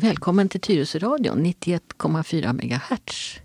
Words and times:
Välkommen 0.00 0.48
till 0.48 0.60
Tyresöradion 0.60 1.46
91,4 1.46 2.52
MHz. 2.52 3.40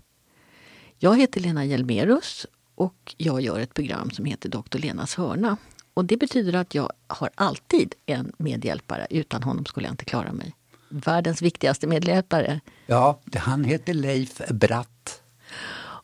Jag 0.98 1.18
heter 1.18 1.40
Lena 1.40 1.64
Hjelmerus 1.64 2.46
och 2.74 3.14
jag 3.16 3.40
gör 3.40 3.60
ett 3.60 3.74
program 3.74 4.10
som 4.10 4.24
heter 4.24 4.48
Dr. 4.48 4.78
Lenas 4.78 5.14
hörna. 5.14 5.56
Och 5.94 6.04
det 6.04 6.16
betyder 6.16 6.52
att 6.52 6.74
jag 6.74 6.92
har 7.06 7.30
alltid 7.34 7.94
en 8.06 8.32
medhjälpare. 8.38 9.06
Utan 9.10 9.42
honom 9.42 9.64
skulle 9.64 9.86
jag 9.86 9.92
inte 9.92 10.04
klara 10.04 10.32
mig. 10.32 10.54
Världens 10.88 11.42
viktigaste 11.42 11.86
medhjälpare. 11.86 12.60
Ja, 12.86 13.20
han 13.34 13.64
heter 13.64 13.94
Leif 13.94 14.40
Bratt. 14.50 15.22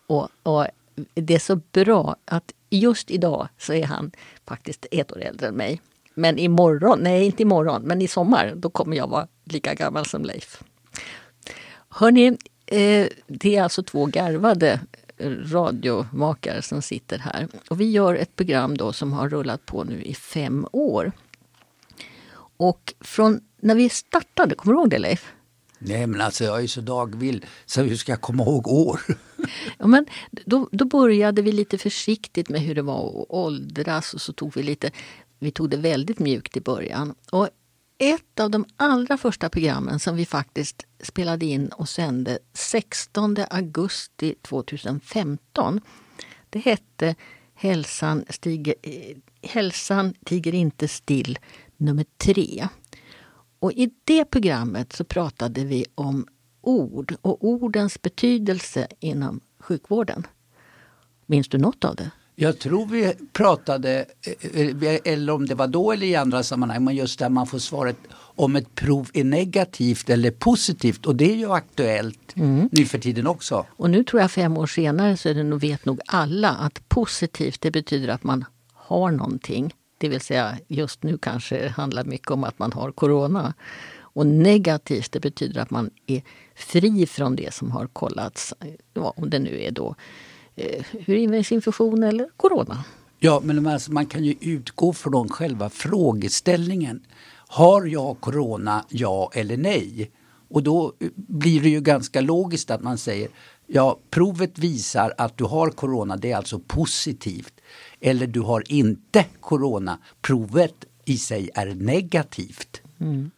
Och, 0.06 0.28
och 0.42 0.66
det 1.14 1.34
är 1.34 1.38
så 1.38 1.56
bra 1.56 2.16
att 2.24 2.52
just 2.70 3.10
idag 3.10 3.48
så 3.58 3.72
är 3.72 3.84
han 3.84 4.10
faktiskt 4.46 4.86
ett 4.90 5.12
år 5.12 5.22
äldre 5.22 5.48
än 5.48 5.54
mig. 5.54 5.80
Men 6.14 6.38
imorgon, 6.38 6.98
nej 7.02 7.26
inte 7.26 7.42
imorgon, 7.42 7.82
men 7.82 8.02
i 8.02 8.08
sommar, 8.08 8.54
då 8.56 8.70
kommer 8.70 8.96
jag 8.96 9.08
vara 9.08 9.28
lika 9.44 9.74
gammal 9.74 10.06
som 10.06 10.24
Leif. 10.24 10.62
Hörni, 11.88 12.26
eh, 12.66 13.06
det 13.26 13.56
är 13.56 13.62
alltså 13.62 13.82
två 13.82 14.06
garvade 14.06 14.80
radiomakare 15.52 16.62
som 16.62 16.82
sitter 16.82 17.18
här. 17.18 17.48
Och 17.68 17.80
vi 17.80 17.90
gör 17.90 18.14
ett 18.14 18.36
program 18.36 18.76
då 18.76 18.92
som 18.92 19.12
har 19.12 19.28
rullat 19.28 19.66
på 19.66 19.84
nu 19.84 20.02
i 20.02 20.14
fem 20.14 20.66
år. 20.72 21.12
Och 22.56 22.94
från 23.00 23.40
när 23.60 23.74
vi 23.74 23.88
startade, 23.88 24.54
kommer 24.54 24.74
du 24.74 24.80
ihåg 24.80 24.90
det 24.90 24.98
Leif? 24.98 25.32
Nej 25.78 26.06
men 26.06 26.20
alltså 26.20 26.44
jag 26.44 26.62
är 26.62 26.66
så 26.66 26.80
dagvill 26.80 27.44
så 27.66 27.82
hur 27.82 27.96
ska 27.96 28.12
jag 28.12 28.20
komma 28.20 28.42
ihåg 28.42 28.68
år? 28.68 29.00
Ja, 29.78 29.86
men 29.86 30.06
då, 30.30 30.68
då 30.72 30.84
började 30.84 31.42
vi 31.42 31.52
lite 31.52 31.78
försiktigt 31.78 32.48
med 32.48 32.60
hur 32.60 32.74
det 32.74 32.82
var 32.82 33.22
att 33.22 33.26
åldras 33.28 34.14
och 34.14 34.20
så 34.20 34.32
tog 34.32 34.54
vi 34.54 34.62
lite, 34.62 34.90
vi 35.40 35.50
tog 35.50 35.70
det 35.70 35.76
väldigt 35.76 36.18
mjukt 36.18 36.56
i 36.56 36.60
början. 36.60 37.14
Och 37.32 37.48
ett 37.98 38.40
av 38.40 38.50
de 38.50 38.64
allra 38.76 39.18
första 39.18 39.48
programmen 39.48 40.00
som 40.00 40.16
vi 40.16 40.26
faktiskt 40.26 40.86
spelade 41.02 41.46
in 41.46 41.68
och 41.68 41.88
sände 41.88 42.38
16 42.52 43.36
augusti 43.50 44.34
2015. 44.42 45.80
Det 46.50 46.58
hette 46.58 47.14
Hälsan, 47.54 48.24
stiger, 48.28 48.74
eh, 48.82 49.16
Hälsan 49.42 50.14
tiger 50.24 50.54
inte 50.54 50.88
still 50.88 51.38
nummer 51.76 52.04
tre. 52.16 52.68
Och 53.58 53.72
i 53.72 53.90
det 54.04 54.24
programmet 54.24 54.92
så 54.92 55.04
pratade 55.04 55.64
vi 55.64 55.84
om 55.94 56.26
ord 56.60 57.14
och 57.22 57.44
ordens 57.44 58.02
betydelse 58.02 58.88
inom 59.00 59.40
sjukvården. 59.58 60.26
Minns 61.26 61.48
du 61.48 61.58
något 61.58 61.84
av 61.84 61.96
det? 61.96 62.10
Jag 62.42 62.58
tror 62.58 62.86
vi 62.86 63.12
pratade, 63.32 64.04
eh, 64.52 64.98
eller 65.04 65.32
om 65.32 65.46
det 65.46 65.54
var 65.54 65.66
då 65.66 65.92
eller 65.92 66.06
i 66.06 66.16
andra 66.16 66.42
sammanhang, 66.42 66.84
men 66.84 66.96
just 66.96 67.18
där 67.18 67.28
man 67.28 67.46
får 67.46 67.58
svaret 67.58 67.96
om 68.12 68.56
ett 68.56 68.74
prov 68.74 69.10
är 69.14 69.24
negativt 69.24 70.10
eller 70.10 70.30
positivt 70.30 71.06
och 71.06 71.16
det 71.16 71.32
är 71.32 71.36
ju 71.36 71.52
aktuellt 71.52 72.36
mm. 72.36 72.68
nu 72.72 72.84
för 72.84 72.98
tiden 72.98 73.26
också. 73.26 73.66
Och 73.70 73.90
nu 73.90 74.04
tror 74.04 74.22
jag 74.22 74.30
fem 74.30 74.56
år 74.56 74.66
senare 74.66 75.16
så 75.16 75.28
är 75.28 75.34
det 75.34 75.42
nog, 75.42 75.60
vet 75.60 75.84
nog 75.84 76.00
alla 76.06 76.50
att 76.50 76.88
positivt 76.88 77.60
det 77.60 77.70
betyder 77.70 78.08
att 78.08 78.24
man 78.24 78.44
har 78.74 79.10
någonting. 79.10 79.74
Det 79.98 80.08
vill 80.08 80.20
säga 80.20 80.58
just 80.68 81.02
nu 81.02 81.18
kanske 81.18 81.62
det 81.62 81.68
handlar 81.68 82.04
mycket 82.04 82.30
om 82.30 82.44
att 82.44 82.58
man 82.58 82.72
har 82.72 82.92
corona. 82.92 83.54
Och 84.00 84.26
negativt 84.26 85.12
det 85.12 85.20
betyder 85.20 85.60
att 85.60 85.70
man 85.70 85.90
är 86.06 86.22
fri 86.54 87.06
från 87.06 87.36
det 87.36 87.54
som 87.54 87.70
har 87.70 87.86
kollats. 87.86 88.54
Om 88.94 89.30
det 89.30 89.38
nu 89.38 89.62
är 89.62 89.70
då 89.70 89.88
eh, 89.88 89.94
urinvägsinfektion 91.06 92.02
eller 92.02 92.28
corona. 92.36 92.84
Ja, 93.18 93.40
men 93.44 93.66
alltså, 93.66 93.92
man 93.92 94.06
kan 94.06 94.24
ju 94.24 94.34
utgå 94.40 94.92
från 94.92 95.28
själva 95.28 95.70
frågeställningen. 95.70 97.00
Har 97.48 97.86
jag 97.86 98.20
corona, 98.20 98.84
ja 98.88 99.30
eller 99.34 99.56
nej? 99.56 100.10
Och 100.48 100.62
då 100.62 100.92
blir 101.14 101.60
det 101.60 101.68
ju 101.68 101.80
ganska 101.80 102.20
logiskt 102.20 102.70
att 102.70 102.82
man 102.82 102.98
säger 102.98 103.28
ja, 103.66 103.98
provet 104.10 104.58
visar 104.58 105.14
att 105.18 105.38
du 105.38 105.44
har 105.44 105.70
corona, 105.70 106.16
det 106.16 106.32
är 106.32 106.36
alltså 106.36 106.58
positivt. 106.58 107.52
Eller 108.00 108.26
du 108.26 108.40
har 108.40 108.72
inte 108.72 109.24
corona, 109.40 109.98
provet 110.22 110.74
i 111.04 111.18
sig 111.18 111.50
är 111.54 111.66
negativt. 111.66 112.80
Mm. 113.00 113.30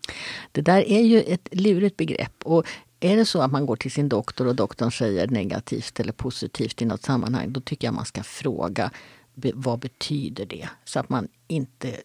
Det 0.53 0.61
där 0.61 0.89
är 0.89 1.01
ju 1.01 1.21
ett 1.21 1.49
lurigt 1.53 1.97
begrepp. 1.97 2.43
Och 2.45 2.67
är 3.05 3.17
det 3.17 3.25
så 3.25 3.41
att 3.43 3.53
man 3.53 3.67
går 3.67 3.77
till 3.77 3.91
sin 3.91 4.09
doktor 4.09 4.47
och 4.47 4.57
doktorn 4.57 4.93
säger 4.93 5.29
negativt 5.29 6.01
eller 6.01 6.13
positivt 6.13 6.83
i 6.83 6.85
något 6.85 7.03
sammanhang, 7.03 7.53
då 7.53 7.61
tycker 7.61 7.87
jag 7.87 7.95
man 7.95 8.05
ska 8.05 8.23
fråga 8.23 8.91
vad 9.55 9.79
betyder 9.79 10.47
det? 10.47 10.69
Så 10.85 11.01
att 11.01 11.09
man 11.09 11.29
inte 11.49 11.97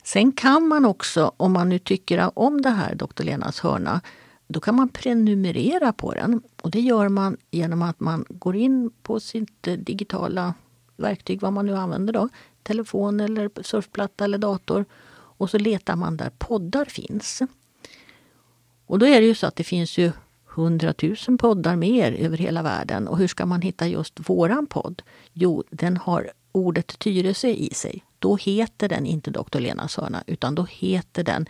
Sen 0.03 0.31
kan 0.31 0.67
man 0.67 0.85
också, 0.85 1.31
om 1.38 1.53
man 1.53 1.69
nu 1.69 1.79
tycker 1.79 2.39
om 2.39 2.61
det 2.61 2.69
här, 2.69 2.95
Dr. 2.95 3.23
Lenas 3.23 3.59
hörna, 3.59 4.01
då 4.47 4.59
kan 4.59 4.75
man 4.75 4.90
prenumerera 4.90 5.94
på 5.94 6.13
den. 6.13 6.41
Och 6.62 6.72
det 6.72 6.80
gör 6.80 7.09
man 7.09 7.38
genom 7.52 7.81
att 7.81 8.00
man 8.00 8.25
går 8.30 8.56
in 8.56 8.91
på 9.02 9.19
sitt 9.19 9.68
eh, 9.68 9.74
digitala 9.74 10.53
verktyg, 10.96 11.41
vad 11.41 11.53
man 11.53 11.66
nu 11.66 11.75
använder 11.75 12.13
då, 12.13 12.30
telefon 12.63 13.19
eller 13.19 13.63
surfplatta 13.63 14.25
eller 14.25 14.38
dator. 14.38 14.86
Och 15.40 15.50
så 15.50 15.57
letar 15.57 15.96
man 15.96 16.18
där 16.18 16.31
poddar 16.38 16.86
finns. 16.86 17.41
Och 18.86 19.00
då 19.00 19.06
är 19.06 19.22
det 19.22 19.28
ju 19.28 19.36
så 19.36 19.47
att 19.47 19.56
det 19.56 19.63
finns 19.63 19.97
ju 19.97 20.12
hundratusen 20.46 21.38
poddar 21.38 21.75
mer 21.75 22.12
över 22.12 22.38
hela 22.38 22.62
världen. 22.62 23.07
Och 23.07 23.18
hur 23.18 23.28
ska 23.28 23.46
man 23.46 23.62
hitta 23.62 23.88
just 23.88 24.30
våran 24.30 24.68
podd? 24.68 25.02
Jo, 25.34 25.63
den 25.69 25.97
har 25.97 26.31
ordet 26.52 27.00
Tyresö 27.00 27.48
i 27.48 27.74
sig. 27.74 28.04
Då 28.19 28.36
heter 28.36 28.89
den 28.89 29.06
inte 29.06 29.31
Doktor 29.31 29.60
Lena 29.60 29.88
hörna 29.98 30.24
utan 30.27 30.56
då 30.56 30.63
heter 30.69 31.24
den 31.24 31.45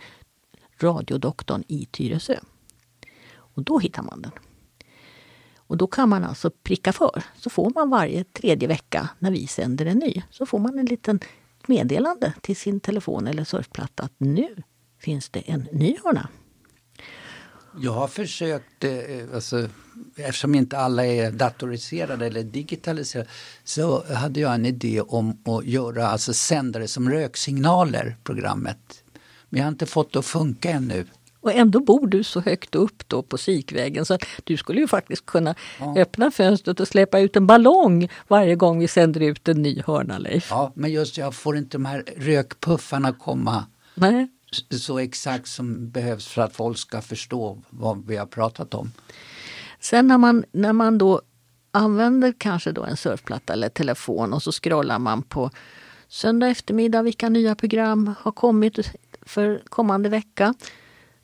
Radiodoktorn 0.80 1.64
i 1.68 1.84
Tyresö. 1.84 2.38
Och 3.58 3.64
då 3.64 3.78
hittar 3.78 4.02
man 4.02 4.22
den. 4.22 4.32
Och 5.56 5.76
då 5.76 5.86
kan 5.86 6.08
man 6.08 6.24
alltså 6.24 6.50
pricka 6.50 6.92
för. 6.92 7.22
Så 7.36 7.50
får 7.50 7.72
man 7.74 7.90
varje 7.90 8.24
tredje 8.24 8.68
vecka 8.68 9.08
när 9.18 9.30
vi 9.30 9.46
sänder 9.46 9.86
en 9.86 9.98
ny, 9.98 10.22
så 10.30 10.46
får 10.46 10.58
man 10.58 10.78
en 10.78 10.86
liten 10.86 11.20
meddelande 11.66 12.32
till 12.40 12.56
sin 12.56 12.80
telefon 12.80 13.26
eller 13.26 13.44
surfplatta 13.44 14.02
att 14.02 14.12
nu 14.18 14.62
finns 14.98 15.28
det 15.28 15.40
en 15.40 15.68
ny 15.72 15.96
hörna. 16.04 16.28
Jag 17.80 17.92
har 17.92 18.08
försökt, 18.08 18.84
eh, 18.84 19.34
alltså, 19.34 19.68
eftersom 20.16 20.54
inte 20.54 20.78
alla 20.78 21.06
är 21.06 21.30
datoriserade 21.30 22.26
eller 22.26 22.42
digitaliserade, 22.42 23.28
så 23.64 24.14
hade 24.14 24.40
jag 24.40 24.54
en 24.54 24.66
idé 24.66 25.00
om 25.00 25.42
att 25.44 25.64
göra 25.64 26.08
alltså 26.08 26.34
sändare 26.34 26.88
som 26.88 27.10
röksignaler, 27.10 28.16
programmet. 28.24 29.04
Men 29.48 29.58
jag 29.58 29.64
har 29.64 29.72
inte 29.72 29.86
fått 29.86 30.12
det 30.12 30.18
att 30.18 30.26
funka 30.26 30.70
ännu. 30.70 31.06
Och 31.40 31.52
ändå 31.52 31.80
bor 31.80 32.06
du 32.06 32.24
så 32.24 32.40
högt 32.40 32.74
upp 32.74 33.08
då 33.08 33.22
på 33.22 33.38
Sikvägen 33.38 34.04
så 34.04 34.14
att 34.14 34.24
du 34.44 34.56
skulle 34.56 34.80
ju 34.80 34.88
faktiskt 34.88 35.26
kunna 35.26 35.54
ja. 35.80 35.98
öppna 35.98 36.30
fönstret 36.30 36.80
och 36.80 36.88
släppa 36.88 37.20
ut 37.20 37.36
en 37.36 37.46
ballong 37.46 38.08
varje 38.28 38.54
gång 38.54 38.78
vi 38.78 38.88
sänder 38.88 39.20
ut 39.20 39.48
en 39.48 39.62
ny 39.62 39.82
hörna, 39.86 40.18
Leif. 40.18 40.48
Ja, 40.50 40.72
men 40.74 40.92
just 40.92 41.16
jag 41.16 41.34
får 41.34 41.56
inte 41.56 41.78
de 41.78 41.84
här 41.84 42.04
rökpuffarna 42.16 43.12
komma. 43.12 43.64
Nej 43.94 44.28
så 44.70 44.98
exakt 44.98 45.48
som 45.48 45.90
behövs 45.90 46.26
för 46.26 46.42
att 46.42 46.56
folk 46.56 46.78
ska 46.78 47.00
förstå 47.00 47.62
vad 47.70 48.06
vi 48.06 48.16
har 48.16 48.26
pratat 48.26 48.74
om. 48.74 48.92
Sen 49.80 50.06
när 50.06 50.18
man, 50.18 50.44
när 50.52 50.72
man 50.72 50.98
då 50.98 51.22
använder 51.70 52.34
kanske 52.38 52.72
då 52.72 52.84
en 52.84 52.96
surfplatta 52.96 53.52
eller 53.52 53.68
telefon 53.68 54.32
och 54.32 54.42
så 54.42 54.52
scrollar 54.52 54.98
man 54.98 55.22
på 55.22 55.50
söndag 56.08 56.48
eftermiddag 56.48 57.02
vilka 57.02 57.28
nya 57.28 57.54
program 57.54 58.14
har 58.20 58.32
kommit 58.32 58.78
för 59.22 59.62
kommande 59.68 60.08
vecka. 60.08 60.54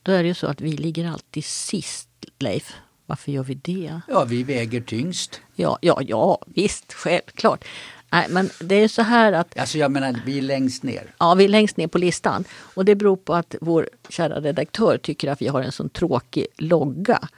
Då 0.05 0.13
är 0.13 0.23
det 0.23 0.29
ju 0.29 0.35
så 0.35 0.47
att 0.47 0.61
vi 0.61 0.73
ligger 0.73 1.11
alltid 1.11 1.45
sist, 1.45 2.09
Leif. 2.39 2.73
Varför 3.07 3.33
gör 3.33 3.43
vi 3.43 3.55
det? 3.55 4.01
Ja, 4.09 4.25
vi 4.25 4.43
väger 4.43 4.81
tyngst. 4.81 5.41
Ja, 5.55 5.79
ja, 5.81 6.01
ja, 6.03 6.39
visst, 6.47 6.93
självklart. 6.93 7.65
Nej, 8.13 8.27
men 8.31 8.51
det 8.61 8.75
är 8.75 8.89
så 8.89 9.03
här 9.03 9.33
att... 9.33 9.59
Alltså 9.59 9.79
jag 9.79 9.91
menar, 9.91 10.21
vi 10.27 10.39
är 10.39 10.43
längst 10.43 10.83
ner. 10.83 11.15
Ja, 11.19 11.35
vi 11.35 11.45
är 11.45 11.49
längst 11.49 11.77
ner 11.77 11.87
på 11.87 11.99
listan. 11.99 12.45
Och 12.51 12.85
det 12.85 12.95
beror 12.95 13.17
på 13.17 13.35
att 13.35 13.55
vår 13.61 13.89
kära 14.09 14.41
redaktör 14.41 14.99
tycker 14.99 15.31
att 15.31 15.43
vi 15.43 15.47
har 15.47 15.63
en 15.63 15.73
sån 15.73 15.89
tråkig 15.89 16.47
logga. 16.59 17.29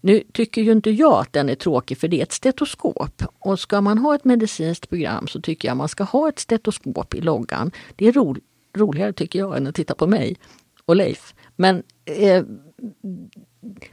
Nu 0.00 0.22
tycker 0.32 0.62
ju 0.62 0.72
inte 0.72 0.90
jag 0.90 1.20
att 1.20 1.32
den 1.32 1.48
är 1.48 1.54
tråkig 1.54 1.98
för 1.98 2.08
det 2.08 2.18
är 2.18 2.22
ett 2.22 2.32
stetoskop. 2.32 3.22
Och 3.38 3.60
ska 3.60 3.80
man 3.80 3.98
ha 3.98 4.14
ett 4.14 4.24
medicinskt 4.24 4.88
program 4.88 5.26
så 5.26 5.40
tycker 5.40 5.68
jag 5.68 5.76
man 5.76 5.88
ska 5.88 6.04
ha 6.04 6.28
ett 6.28 6.38
stetoskop 6.38 7.14
i 7.14 7.20
loggan. 7.20 7.70
Det 7.96 8.06
är 8.06 8.12
ro 8.12 8.36
roligare 8.76 9.12
tycker 9.12 9.38
jag 9.38 9.56
än 9.56 9.66
att 9.66 9.74
titta 9.74 9.94
på 9.94 10.06
mig 10.06 10.36
och 10.84 10.96
Leif. 10.96 11.34
Men 11.56 11.82
eh, 12.04 12.44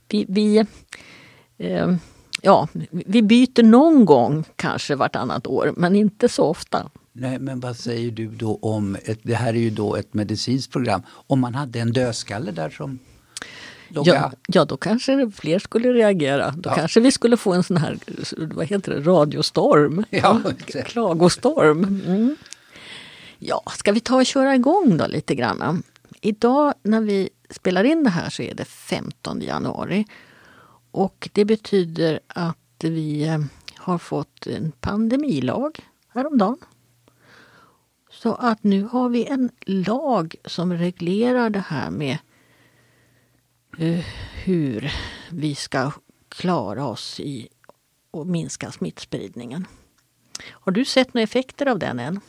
vi, 0.07 0.25
vi 0.29 0.65
eh, 1.57 1.95
ja, 2.41 2.67
vi 2.91 3.21
byter 3.21 3.63
någon 3.63 4.05
gång 4.05 4.43
kanske 4.55 4.95
vartannat 4.95 5.47
år 5.47 5.73
men 5.77 5.95
inte 5.95 6.29
så 6.29 6.45
ofta. 6.45 6.89
Nej, 7.13 7.39
men 7.39 7.59
vad 7.59 7.77
säger 7.77 8.11
du 8.11 8.27
då 8.27 8.59
om, 8.61 8.97
ett, 9.05 9.19
det 9.23 9.35
här 9.35 9.53
är 9.53 9.59
ju 9.59 9.69
då 9.69 9.95
ett 9.95 10.13
medicinskt 10.13 10.71
program, 10.71 11.01
om 11.27 11.39
man 11.39 11.55
hade 11.55 11.79
en 11.79 11.91
dödskalle 11.93 12.51
där 12.51 12.69
som 12.69 12.99
Ja, 13.93 14.31
ja, 14.47 14.65
då 14.65 14.77
kanske 14.77 15.31
fler 15.35 15.59
skulle 15.59 15.93
reagera. 15.93 16.53
Då 16.57 16.69
ja. 16.69 16.75
kanske 16.75 16.99
vi 16.99 17.11
skulle 17.11 17.37
få 17.37 17.53
en 17.53 17.63
sån 17.63 17.77
här 17.77 17.97
vad 18.53 18.67
heter 18.67 18.91
det, 18.91 18.99
radiostorm. 18.99 20.05
Ja, 20.09 20.41
Klagostorm. 20.85 21.83
Mm. 21.83 22.35
Ja, 23.39 23.63
ska 23.77 23.91
vi 23.91 23.99
ta 23.99 24.15
och 24.15 24.25
köra 24.25 24.55
igång 24.55 24.97
då 24.97 25.07
lite 25.07 25.35
grann? 25.35 25.83
Idag 26.21 26.73
när 26.83 27.01
vi 27.01 27.29
spelar 27.51 27.83
in 27.83 28.03
det 28.03 28.09
här 28.09 28.29
så 28.29 28.41
är 28.41 28.53
det 28.53 28.65
15 28.65 29.41
januari. 29.41 30.05
Och 30.91 31.29
det 31.33 31.45
betyder 31.45 32.19
att 32.27 32.57
vi 32.79 33.27
eh, 33.27 33.39
har 33.75 33.97
fått 33.97 34.47
en 34.47 34.71
pandemilag 34.71 35.79
häromdagen. 36.07 36.57
Så 38.09 38.33
att 38.33 38.63
nu 38.63 38.83
har 38.83 39.09
vi 39.09 39.25
en 39.25 39.49
lag 39.61 40.35
som 40.45 40.73
reglerar 40.73 41.49
det 41.49 41.65
här 41.67 41.91
med 41.91 42.17
eh, 43.77 44.05
hur 44.43 44.91
vi 45.29 45.55
ska 45.55 45.91
klara 46.29 46.85
oss 46.85 47.19
i 47.19 47.47
och 48.11 48.27
minska 48.27 48.71
smittspridningen. 48.71 49.67
Har 50.43 50.71
du 50.71 50.85
sett 50.85 51.13
några 51.13 51.23
effekter 51.23 51.65
av 51.65 51.79
den 51.79 51.99
än? 51.99 52.19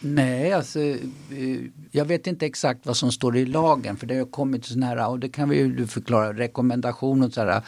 Nej, 0.00 0.52
alltså, 0.52 0.80
eh, 0.80 0.98
jag 1.90 2.04
vet 2.04 2.26
inte 2.26 2.46
exakt 2.46 2.86
vad 2.86 2.96
som 2.96 3.12
står 3.12 3.36
i 3.36 3.46
lagen 3.46 3.96
för 3.96 4.06
det 4.06 4.18
har 4.18 4.26
kommit 4.26 4.64
sådana 4.64 4.86
här, 4.86 5.08
och 5.08 5.18
det 5.18 5.28
kan 5.28 5.48
vi 5.48 5.56
ju 5.56 5.86
förklara, 5.86 6.32
rekommendationer 6.32 7.30
så 7.30 7.40
här, 7.40 7.62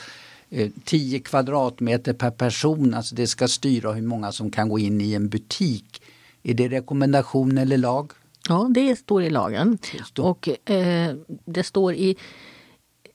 10 0.84 1.16
eh, 1.16 1.22
kvadratmeter 1.22 2.12
per 2.12 2.30
person, 2.30 2.94
alltså 2.94 3.14
det 3.14 3.26
ska 3.26 3.48
styra 3.48 3.92
hur 3.92 4.02
många 4.02 4.32
som 4.32 4.50
kan 4.50 4.68
gå 4.68 4.78
in 4.78 5.00
i 5.00 5.12
en 5.12 5.28
butik. 5.28 6.02
Är 6.42 6.54
det 6.54 6.68
rekommendation 6.68 7.58
eller 7.58 7.78
lag? 7.78 8.12
Ja, 8.48 8.70
det 8.74 8.96
står 8.96 9.22
i 9.22 9.30
lagen. 9.30 9.78
Det 9.92 10.04
står. 10.04 10.24
Och 10.24 10.70
eh, 10.70 11.14
det 11.44 11.62
står 11.62 11.94
i, 11.94 12.16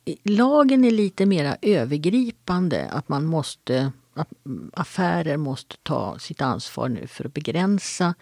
i, 0.05 0.17
Lagen 0.23 0.85
är 0.85 0.91
lite 0.91 1.25
mera 1.25 1.57
övergripande 1.61 2.89
att 2.89 3.09
man 3.09 3.25
måste 3.25 3.91
att 4.13 4.29
affärer 4.73 5.37
måste 5.37 5.75
ta 5.83 6.19
sitt 6.19 6.41
ansvar 6.41 6.89
nu 6.89 7.07
för 7.07 7.25
att 7.25 7.33
begränsa 7.33 8.15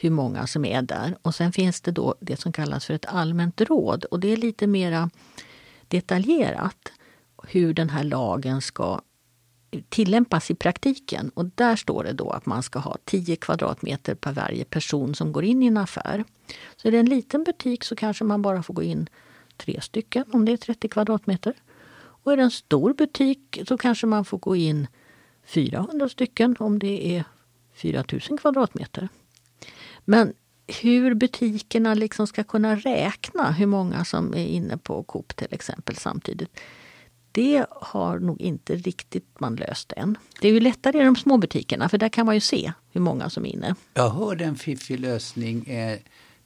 hur 0.00 0.10
många 0.10 0.46
som 0.46 0.64
är 0.64 0.82
där. 0.82 1.16
Och 1.22 1.34
sen 1.34 1.52
finns 1.52 1.80
det 1.80 1.90
då 1.90 2.14
det 2.20 2.40
som 2.40 2.52
kallas 2.52 2.86
för 2.86 2.94
ett 2.94 3.06
allmänt 3.06 3.60
råd 3.60 4.04
och 4.04 4.20
det 4.20 4.32
är 4.32 4.36
lite 4.36 4.66
mera 4.66 5.10
detaljerat 5.88 6.92
hur 7.42 7.74
den 7.74 7.90
här 7.90 8.04
lagen 8.04 8.60
ska 8.60 9.00
tillämpas 9.88 10.50
i 10.50 10.54
praktiken. 10.54 11.30
Och 11.34 11.44
där 11.44 11.76
står 11.76 12.04
det 12.04 12.12
då 12.12 12.30
att 12.30 12.46
man 12.46 12.62
ska 12.62 12.78
ha 12.78 12.96
10 13.04 13.36
kvadratmeter 13.36 14.14
per 14.14 14.32
varje 14.32 14.64
person 14.64 15.14
som 15.14 15.32
går 15.32 15.44
in 15.44 15.62
i 15.62 15.66
en 15.66 15.76
affär. 15.76 16.24
Så 16.76 16.88
är 16.88 16.92
det 16.92 16.98
en 16.98 17.08
liten 17.08 17.44
butik 17.44 17.84
så 17.84 17.96
kanske 17.96 18.24
man 18.24 18.42
bara 18.42 18.62
får 18.62 18.74
gå 18.74 18.82
in 18.82 19.08
tre 19.56 19.80
stycken 19.80 20.24
om 20.32 20.44
det 20.44 20.52
är 20.52 20.56
30 20.56 20.88
kvadratmeter. 20.88 21.54
Och 22.22 22.32
är 22.32 22.36
det 22.36 22.42
en 22.42 22.50
stor 22.50 22.94
butik 22.94 23.62
så 23.68 23.78
kanske 23.78 24.06
man 24.06 24.24
får 24.24 24.38
gå 24.38 24.56
in 24.56 24.86
400 25.44 26.08
stycken 26.08 26.56
om 26.58 26.78
det 26.78 27.16
är 27.16 27.24
4000 27.74 28.38
kvadratmeter. 28.38 29.08
Men 30.10 30.32
hur 30.82 31.14
butikerna 31.14 31.94
liksom 31.94 32.26
ska 32.26 32.44
kunna 32.44 32.76
räkna 32.76 33.52
hur 33.52 33.66
många 33.66 34.04
som 34.04 34.34
är 34.34 34.46
inne 34.46 34.76
på 34.76 35.02
Coop 35.02 35.36
till 35.36 35.48
exempel 35.50 35.96
samtidigt. 35.96 36.60
Det 37.32 37.66
har 37.70 38.18
nog 38.18 38.40
inte 38.40 38.76
riktigt 38.76 39.40
man 39.40 39.56
löst 39.56 39.92
än. 39.96 40.18
Det 40.40 40.48
är 40.48 40.52
ju 40.52 40.60
lättare 40.60 41.00
i 41.00 41.04
de 41.04 41.16
små 41.16 41.36
butikerna 41.36 41.88
för 41.88 41.98
där 41.98 42.08
kan 42.08 42.26
man 42.26 42.34
ju 42.34 42.40
se 42.40 42.72
hur 42.92 43.00
många 43.00 43.30
som 43.30 43.46
är 43.46 43.50
inne. 43.50 43.74
Jag 43.94 44.10
hörde 44.10 44.44
en 44.44 44.56
fiffig 44.56 45.00
lösning. 45.00 45.66
Eh, 45.66 45.98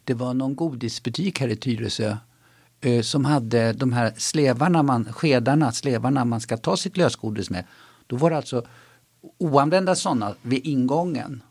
det 0.04 0.14
var 0.14 0.34
någon 0.34 0.56
godisbutik 0.56 1.40
här 1.40 1.48
i 1.48 1.56
Tyresö 1.56 2.16
eh, 2.80 3.02
som 3.02 3.24
hade 3.24 3.72
de 3.72 3.92
här 3.92 4.12
slevarna, 4.16 4.82
man, 4.82 5.12
skedarna, 5.12 5.72
slevarna 5.72 6.24
man 6.24 6.40
ska 6.40 6.56
ta 6.56 6.76
sitt 6.76 6.96
lösgodis 6.96 7.50
med. 7.50 7.64
Då 8.06 8.16
var 8.16 8.30
det 8.30 8.36
alltså 8.36 8.66
oanvända 9.38 9.94
sådana 9.94 10.34
vid 10.42 10.66
ingången 10.66 11.42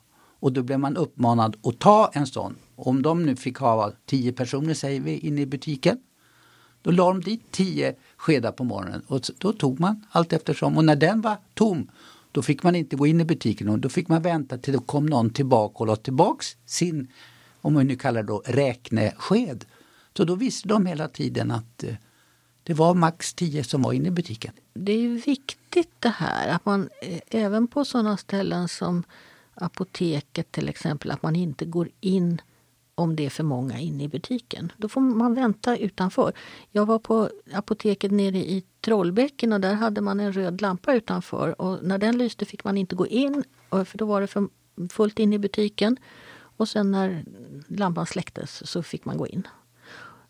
och 0.44 0.54
då 0.54 0.64
blev 0.64 0.80
man 0.80 0.98
uppmanad 0.98 1.56
att 1.64 1.80
ta 1.80 2.12
en 2.14 2.28
sån. 2.28 2.56
Om 2.76 3.02
de 3.02 3.26
nu 3.26 3.36
fick 3.36 3.58
ha 3.58 3.92
tio 4.06 4.34
personer 4.34 4.74
säger 4.74 5.00
vi 5.00 5.18
inne 5.18 5.42
i 5.42 5.46
butiken. 5.46 5.98
Då 6.82 6.92
la 6.92 7.08
de 7.08 7.22
dit 7.22 7.52
tio 7.52 7.96
skedar 8.18 8.52
på 8.52 8.64
morgonen 8.64 9.02
och 9.08 9.22
då 9.38 9.54
tog 9.54 9.80
man 9.80 10.06
allt 10.12 10.34
eftersom. 10.34 10.78
Och 10.78 10.86
när 10.86 10.96
den 10.96 11.22
var 11.22 11.38
tom 11.54 11.92
då 12.32 12.42
fick 12.42 12.64
man 12.64 12.76
inte 12.76 12.96
gå 12.96 13.08
in 13.08 13.22
i 13.22 13.26
butiken 13.26 13.70
och 13.70 13.80
då 13.80 13.90
fick 13.90 14.08
man 14.08 14.22
vänta 14.22 14.58
till 14.58 14.74
det 14.74 14.80
kom 14.86 15.06
någon 15.06 15.30
tillbaka 15.30 15.76
och 15.80 15.88
la 15.88 15.96
tillbaks 15.96 16.58
sin, 16.66 17.08
om 17.62 17.74
man 17.74 17.88
nu 17.88 17.96
kallar 17.96 18.24
det 18.24 18.28
då, 18.28 18.42
räknesked. 18.46 19.66
Så 20.18 20.24
då 20.24 20.36
visste 20.36 20.68
de 20.68 20.86
hela 20.86 21.08
tiden 21.08 21.52
att 21.52 21.84
eh, 21.84 21.96
det 22.64 22.74
var 22.74 22.94
max 22.94 23.34
tio 23.34 23.64
som 23.64 23.82
var 23.82 23.94
inne 23.94 24.08
i 24.08 24.12
butiken. 24.12 24.54
Det 24.74 24.92
är 24.92 25.08
viktigt 25.08 25.92
det 26.00 26.14
här 26.18 26.48
att 26.48 26.66
man 26.66 26.90
eh, 27.02 27.20
även 27.30 27.68
på 27.68 27.86
sådana 27.86 28.18
ställen 28.18 28.68
som 28.68 29.04
apoteket 29.56 30.52
till 30.52 30.70
exempel, 30.70 31.12
att 31.12 31.24
man 31.24 31.36
inte 31.36 31.66
går 31.66 31.90
in 32.00 32.42
om 32.96 33.16
det 33.16 33.26
är 33.26 33.30
för 33.30 33.44
många 33.44 33.80
inne 33.80 34.04
i 34.04 34.08
butiken. 34.08 34.72
Då 34.78 34.90
får 34.90 35.02
man 35.02 35.34
vänta 35.34 35.78
utanför. 35.78 36.34
Jag 36.72 36.86
var 36.86 37.00
på 37.00 37.30
apoteket 37.54 38.12
nere 38.12 38.38
i 38.38 38.64
Trollbäcken 38.82 39.54
och 39.54 39.62
där 39.62 39.74
hade 39.74 40.02
man 40.02 40.20
en 40.20 40.34
röd 40.34 40.62
lampa 40.62 40.94
utanför. 40.94 41.62
Och 41.62 41.84
när 41.84 41.98
den 41.98 42.18
lyste 42.18 42.46
fick 42.46 42.64
man 42.64 42.78
inte 42.78 42.96
gå 42.96 43.08
in 43.08 43.44
för 43.70 43.98
då 43.98 44.06
var 44.06 44.22
det 44.22 44.28
för 44.28 44.48
fullt 44.92 45.20
inne 45.20 45.36
i 45.36 45.40
butiken. 45.40 45.98
Och 46.58 46.70
sen 46.70 46.92
när 46.92 47.26
lampan 47.68 48.06
släcktes 48.06 48.72
så 48.72 48.84
fick 48.84 49.06
man 49.06 49.18
gå 49.18 49.28
in. 49.28 49.48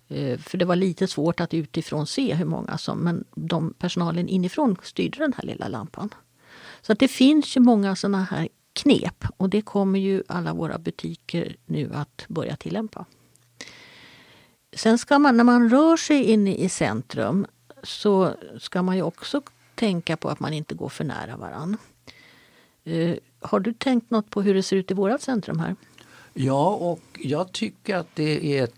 Eh, 0.08 0.40
för 0.40 0.58
det 0.58 0.66
var 0.66 0.76
lite 0.76 1.08
svårt 1.08 1.40
att 1.40 1.54
utifrån 1.54 2.08
se 2.08 2.34
hur 2.34 2.46
många 2.46 2.78
som, 2.78 3.00
men 3.00 3.24
de, 3.36 3.74
personalen 3.74 4.30
inifrån 4.30 4.78
styrde 4.84 5.18
den 5.18 5.34
här 5.34 5.44
lilla 5.44 5.68
lampan. 5.68 6.10
Så 6.82 6.92
att 6.92 7.00
det 7.00 7.08
finns 7.08 7.58
ju 7.58 7.62
många 7.62 7.96
sådana 7.96 8.24
här 8.24 8.48
knep 8.74 9.26
och 9.38 9.50
det 9.50 9.62
kommer 9.62 10.00
ju 10.00 10.24
alla 10.28 10.54
våra 10.54 10.78
butiker 10.78 11.56
nu 11.66 11.92
att 11.94 12.26
börja 12.28 12.56
tillämpa. 12.56 13.06
Sen 14.74 14.98
ska 14.98 15.20
man, 15.20 15.38
när 15.38 15.44
man 15.44 15.70
rör 15.70 15.98
sig 15.98 16.24
inne 16.24 16.56
i 16.56 16.70
centrum 16.70 17.46
så 17.84 18.34
ska 18.60 18.82
man 18.82 18.96
ju 18.96 19.02
också 19.02 19.42
tänka 19.76 20.18
på 20.18 20.30
att 20.30 20.40
man 20.40 20.54
inte 20.54 20.76
går 20.76 20.90
för 20.90 21.04
nära 21.04 21.38
varann. 21.38 21.78
Uh, 22.88 23.16
har 23.40 23.60
du 23.60 23.74
tänkt 23.74 24.12
något 24.12 24.30
på 24.30 24.42
hur 24.42 24.54
det 24.54 24.64
ser 24.64 24.76
ut 24.76 24.92
i 24.92 24.94
vårt 24.94 25.22
centrum 25.22 25.60
här? 25.60 25.76
Ja, 26.34 26.70
och 26.70 27.02
jag 27.20 27.52
tycker 27.52 27.96
att 27.96 28.16
det 28.16 28.58
är 28.58 28.64
ett 28.64 28.76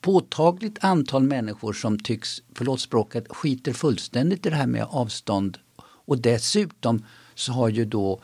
påtagligt 0.00 0.84
antal 0.84 1.22
människor 1.22 1.72
som 1.72 1.98
tycks, 1.98 2.42
förlåt 2.54 2.80
språket, 2.80 3.26
skiter 3.28 3.72
fullständigt 3.72 4.46
i 4.46 4.50
det 4.50 4.56
här 4.56 4.66
med 4.66 4.86
avstånd. 4.90 5.58
Och 5.80 6.18
dessutom 6.18 7.04
så 7.34 7.52
har 7.52 7.68
ju 7.68 7.84
då 7.84 8.20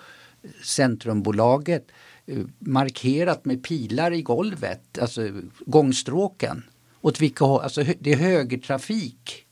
Centrumbolaget 0.65 1.87
eh, 2.27 2.39
markerat 2.59 3.45
med 3.45 3.63
pilar 3.63 4.13
i 4.13 4.23
golvet, 4.23 4.99
alltså 4.99 5.31
gångstråken. 5.67 6.65
Åt 7.01 7.21
vilka 7.21 7.45
alltså 7.45 7.85
det 8.01 8.13
är 8.13 8.17
högertrafik 8.17 9.45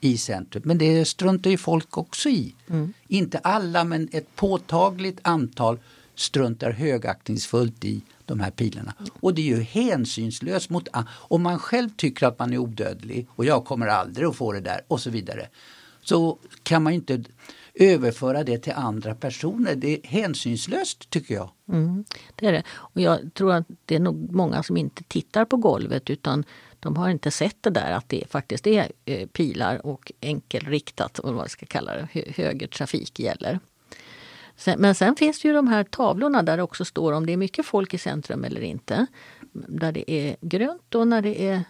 i 0.00 0.18
centrum, 0.18 0.62
men 0.66 0.78
det 0.78 1.04
struntar 1.04 1.50
ju 1.50 1.56
folk 1.56 1.98
också 1.98 2.28
i. 2.28 2.54
Mm. 2.70 2.92
Inte 3.08 3.38
alla 3.38 3.84
men 3.84 4.08
ett 4.12 4.36
påtagligt 4.36 5.18
antal 5.22 5.78
struntar 6.14 6.70
högaktningsfullt 6.70 7.84
i 7.84 8.02
de 8.24 8.40
här 8.40 8.50
pilarna. 8.50 8.94
Och 9.20 9.34
det 9.34 9.42
är 9.42 9.56
ju 9.56 9.62
hänsynslöst 9.62 10.70
mot 10.70 10.88
om 11.08 11.42
man 11.42 11.58
själv 11.58 11.90
tycker 11.96 12.26
att 12.26 12.38
man 12.38 12.52
är 12.52 12.58
odödlig 12.58 13.26
och 13.30 13.44
jag 13.44 13.64
kommer 13.64 13.86
aldrig 13.86 14.28
att 14.28 14.36
få 14.36 14.52
det 14.52 14.60
där 14.60 14.80
och 14.88 15.00
så 15.00 15.10
vidare. 15.10 15.48
Så 16.02 16.38
kan 16.62 16.82
man 16.82 16.92
inte 16.92 17.24
överföra 17.74 18.44
det 18.44 18.58
till 18.58 18.72
andra 18.72 19.14
personer. 19.14 19.74
Det 19.74 19.88
är 19.88 20.08
hänsynslöst 20.08 21.10
tycker 21.10 21.34
jag. 21.34 21.50
Mm, 21.68 22.04
det 22.36 22.46
är 22.46 22.52
det. 22.52 22.62
Och 22.70 23.00
jag 23.00 23.34
tror 23.34 23.52
att 23.52 23.66
det 23.84 23.94
är 23.94 24.00
nog 24.00 24.32
många 24.32 24.62
som 24.62 24.76
inte 24.76 25.02
tittar 25.02 25.44
på 25.44 25.56
golvet 25.56 26.10
utan 26.10 26.44
de 26.80 26.96
har 26.96 27.10
inte 27.10 27.30
sett 27.30 27.56
det 27.60 27.70
där 27.70 27.92
att 27.92 28.08
det 28.08 28.24
faktiskt 28.30 28.66
är 28.66 28.92
eh, 29.04 29.26
pilar 29.26 29.86
och 29.86 30.12
enkelriktat, 30.20 31.20
vad 31.22 31.34
man 31.34 31.48
ska 31.48 31.66
kalla 31.66 31.92
det, 31.96 32.08
höger 32.36 32.66
trafik 32.66 33.20
gäller. 33.20 33.60
Men 34.76 34.94
sen 34.94 35.16
finns 35.16 35.42
det 35.42 35.48
ju 35.48 35.54
de 35.54 35.68
här 35.68 35.84
tavlorna 35.84 36.42
där 36.42 36.56
det 36.56 36.62
också 36.62 36.84
står 36.84 37.12
om 37.12 37.26
det 37.26 37.32
är 37.32 37.36
mycket 37.36 37.66
folk 37.66 37.94
i 37.94 37.98
centrum 37.98 38.44
eller 38.44 38.60
inte. 38.60 39.06
Där 39.52 39.92
det 39.92 40.10
är 40.10 40.36
grönt 40.40 40.94
och 40.94 41.08
när 41.08 41.22
det 41.22 41.42
är 41.42 41.64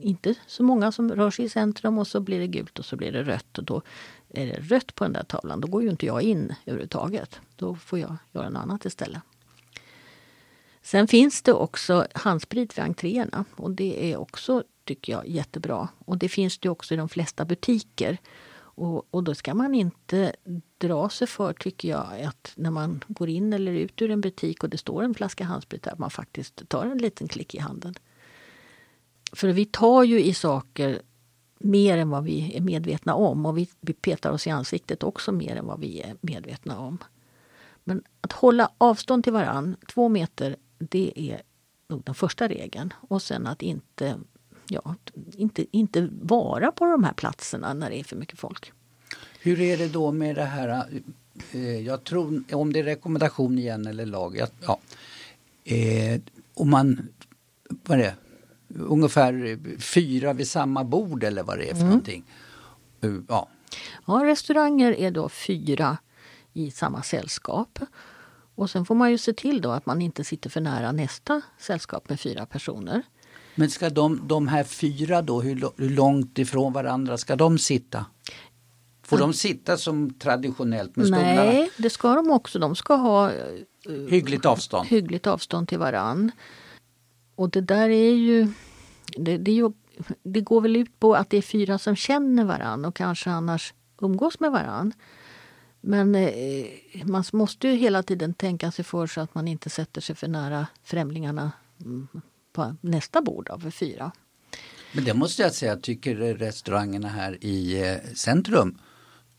inte 0.00 0.34
så 0.46 0.62
många 0.62 0.92
som 0.92 1.12
rör 1.12 1.30
sig 1.30 1.44
i 1.44 1.48
centrum 1.48 1.98
och 1.98 2.06
så 2.06 2.20
blir 2.20 2.38
det 2.38 2.46
gult 2.46 2.78
och 2.78 2.84
så 2.84 2.96
blir 2.96 3.12
det 3.12 3.22
rött. 3.22 3.58
Och 3.58 3.64
då 3.64 3.82
är 4.28 4.46
det 4.46 4.60
rött 4.60 4.94
på 4.94 5.04
den 5.04 5.12
där 5.12 5.22
tavlan, 5.22 5.60
då 5.60 5.68
går 5.68 5.82
ju 5.82 5.90
inte 5.90 6.06
jag 6.06 6.22
in 6.22 6.54
överhuvudtaget. 6.66 7.40
Då 7.56 7.74
får 7.74 7.98
jag 7.98 8.16
göra 8.32 8.50
något 8.50 8.62
annat 8.62 8.84
istället. 8.84 9.22
Sen 10.82 11.08
finns 11.08 11.42
det 11.42 11.52
också 11.52 12.06
handsprit 12.14 12.78
vid 12.78 12.84
entréerna 12.84 13.44
och 13.56 13.70
det 13.70 14.12
är 14.12 14.16
också, 14.16 14.64
tycker 14.84 15.12
jag, 15.12 15.28
jättebra. 15.28 15.88
Och 15.98 16.18
det 16.18 16.28
finns 16.28 16.58
det 16.58 16.68
också 16.68 16.94
i 16.94 16.96
de 16.96 17.08
flesta 17.08 17.44
butiker. 17.44 18.18
Och, 18.78 19.06
och 19.10 19.24
då 19.24 19.34
ska 19.34 19.54
man 19.54 19.74
inte 19.74 20.32
dra 20.78 21.08
sig 21.08 21.26
för, 21.26 21.52
tycker 21.52 21.88
jag, 21.88 22.22
att 22.22 22.52
när 22.54 22.70
man 22.70 23.04
går 23.08 23.28
in 23.28 23.52
eller 23.52 23.72
ut 23.72 24.02
ur 24.02 24.10
en 24.10 24.20
butik 24.20 24.64
och 24.64 24.70
det 24.70 24.78
står 24.78 25.02
en 25.02 25.14
flaska 25.14 25.44
handsprit 25.44 25.82
där, 25.82 25.92
att 25.92 25.98
man 25.98 26.10
faktiskt 26.10 26.68
tar 26.68 26.86
en 26.86 26.98
liten 26.98 27.28
klick 27.28 27.54
i 27.54 27.58
handen. 27.58 27.94
För 29.32 29.48
vi 29.48 29.64
tar 29.64 30.04
ju 30.04 30.24
i 30.24 30.34
saker 30.34 31.02
mer 31.58 31.98
än 31.98 32.10
vad 32.10 32.24
vi 32.24 32.56
är 32.56 32.60
medvetna 32.60 33.14
om 33.14 33.46
och 33.46 33.58
vi, 33.58 33.68
vi 33.80 33.92
petar 33.92 34.30
oss 34.30 34.46
i 34.46 34.50
ansiktet 34.50 35.02
också 35.02 35.32
mer 35.32 35.56
än 35.56 35.66
vad 35.66 35.80
vi 35.80 36.00
är 36.00 36.16
medvetna 36.20 36.78
om. 36.78 36.98
Men 37.84 38.02
att 38.20 38.32
hålla 38.32 38.70
avstånd 38.78 39.24
till 39.24 39.32
varann, 39.32 39.76
två 39.88 40.08
meter, 40.08 40.56
det 40.78 41.12
är 41.16 41.42
nog 41.88 42.02
den 42.04 42.14
första 42.14 42.48
regeln. 42.48 42.92
Och 43.00 43.22
sen 43.22 43.46
att 43.46 43.62
inte, 43.62 44.18
ja, 44.68 44.94
inte, 45.32 45.76
inte 45.76 46.08
vara 46.22 46.72
på 46.72 46.84
de 46.84 47.04
här 47.04 47.12
platserna 47.12 47.74
när 47.74 47.90
det 47.90 48.00
är 48.00 48.04
för 48.04 48.16
mycket 48.16 48.38
folk. 48.38 48.72
Hur 49.40 49.60
är 49.60 49.76
det 49.76 49.88
då 49.88 50.12
med 50.12 50.36
det 50.36 50.44
här, 50.44 50.86
eh, 51.52 51.80
jag 51.80 52.04
tror, 52.04 52.42
om 52.52 52.72
det 52.72 52.78
är 52.78 52.84
rekommendation 52.84 53.58
igen 53.58 53.86
eller 53.86 54.06
lag, 54.06 54.40
ja, 54.60 54.78
eh, 55.64 56.20
om 56.54 56.70
man, 56.70 57.08
vad 57.68 57.98
är 57.98 58.02
det, 58.02 58.14
ungefär 58.74 59.58
fyra 59.80 60.32
vid 60.32 60.48
samma 60.48 60.84
bord 60.84 61.24
eller 61.24 61.42
vad 61.42 61.58
det 61.58 61.64
är 61.64 61.74
för 61.74 61.80
mm. 61.80 61.88
någonting. 61.88 62.24
Eh, 63.00 63.10
ja. 63.28 63.48
ja, 64.06 64.24
restauranger 64.24 64.92
är 64.92 65.10
då 65.10 65.28
fyra 65.28 65.98
i 66.52 66.70
samma 66.70 67.02
sällskap. 67.02 67.78
Och 68.54 68.70
sen 68.70 68.84
får 68.84 68.94
man 68.94 69.10
ju 69.10 69.18
se 69.18 69.32
till 69.32 69.60
då 69.60 69.70
att 69.70 69.86
man 69.86 70.02
inte 70.02 70.24
sitter 70.24 70.50
för 70.50 70.60
nära 70.60 70.92
nästa 70.92 71.42
sällskap 71.58 72.08
med 72.08 72.20
fyra 72.20 72.46
personer. 72.46 73.02
Men 73.54 73.70
ska 73.70 73.90
de, 73.90 74.28
de 74.28 74.48
här 74.48 74.64
fyra 74.64 75.22
då, 75.22 75.40
hur, 75.40 75.70
hur 75.76 75.90
långt 75.90 76.38
ifrån 76.38 76.72
varandra 76.72 77.18
ska 77.18 77.36
de 77.36 77.58
sitta? 77.58 78.06
Får 79.02 79.18
de 79.18 79.32
sitta 79.32 79.76
som 79.76 80.14
traditionellt 80.14 80.96
med 80.96 81.06
stolarna? 81.06 81.34
Nej, 81.34 81.70
det 81.76 81.90
ska 81.90 82.14
de 82.14 82.30
också. 82.30 82.58
De 82.58 82.76
ska 82.76 82.94
ha 82.94 83.30
uh, 83.30 84.08
hyggligt 84.08 84.44
avstånd. 84.44 84.88
Hyggligt 84.88 85.26
avstånd 85.26 85.68
till 85.68 85.78
varann. 85.78 86.32
Och 87.38 87.50
det 87.50 87.60
där 87.60 87.88
är 87.88 88.14
ju 88.14 88.48
det, 89.16 89.38
det, 89.38 89.50
är 89.50 89.54
ju, 89.54 89.72
det 90.22 90.40
går 90.40 90.60
väl 90.60 90.76
ut 90.76 91.00
på 91.00 91.14
att 91.14 91.30
det 91.30 91.36
är 91.36 91.42
fyra 91.42 91.78
som 91.78 91.96
känner 91.96 92.44
varann 92.44 92.84
och 92.84 92.96
kanske 92.96 93.30
annars 93.30 93.74
umgås 94.00 94.40
med 94.40 94.50
varann. 94.50 94.92
Men 95.80 96.14
eh, 96.14 96.66
man 97.04 97.24
måste 97.32 97.68
ju 97.68 97.74
hela 97.74 98.02
tiden 98.02 98.34
tänka 98.34 98.70
sig 98.70 98.84
för 98.84 99.06
så 99.06 99.20
att 99.20 99.34
man 99.34 99.48
inte 99.48 99.70
sätter 99.70 100.00
sig 100.00 100.16
för 100.16 100.28
nära 100.28 100.66
främlingarna 100.82 101.52
mm, 101.80 102.08
på 102.52 102.76
nästa 102.80 103.22
bord 103.22 103.48
av 103.48 103.70
fyra. 103.70 104.12
Men 104.92 105.04
det 105.04 105.14
måste 105.14 105.42
jag 105.42 105.54
säga, 105.54 105.76
tycker 105.76 106.16
restaurangerna 106.16 107.08
här 107.08 107.44
i 107.44 107.88
eh, 107.88 108.14
centrum, 108.14 108.78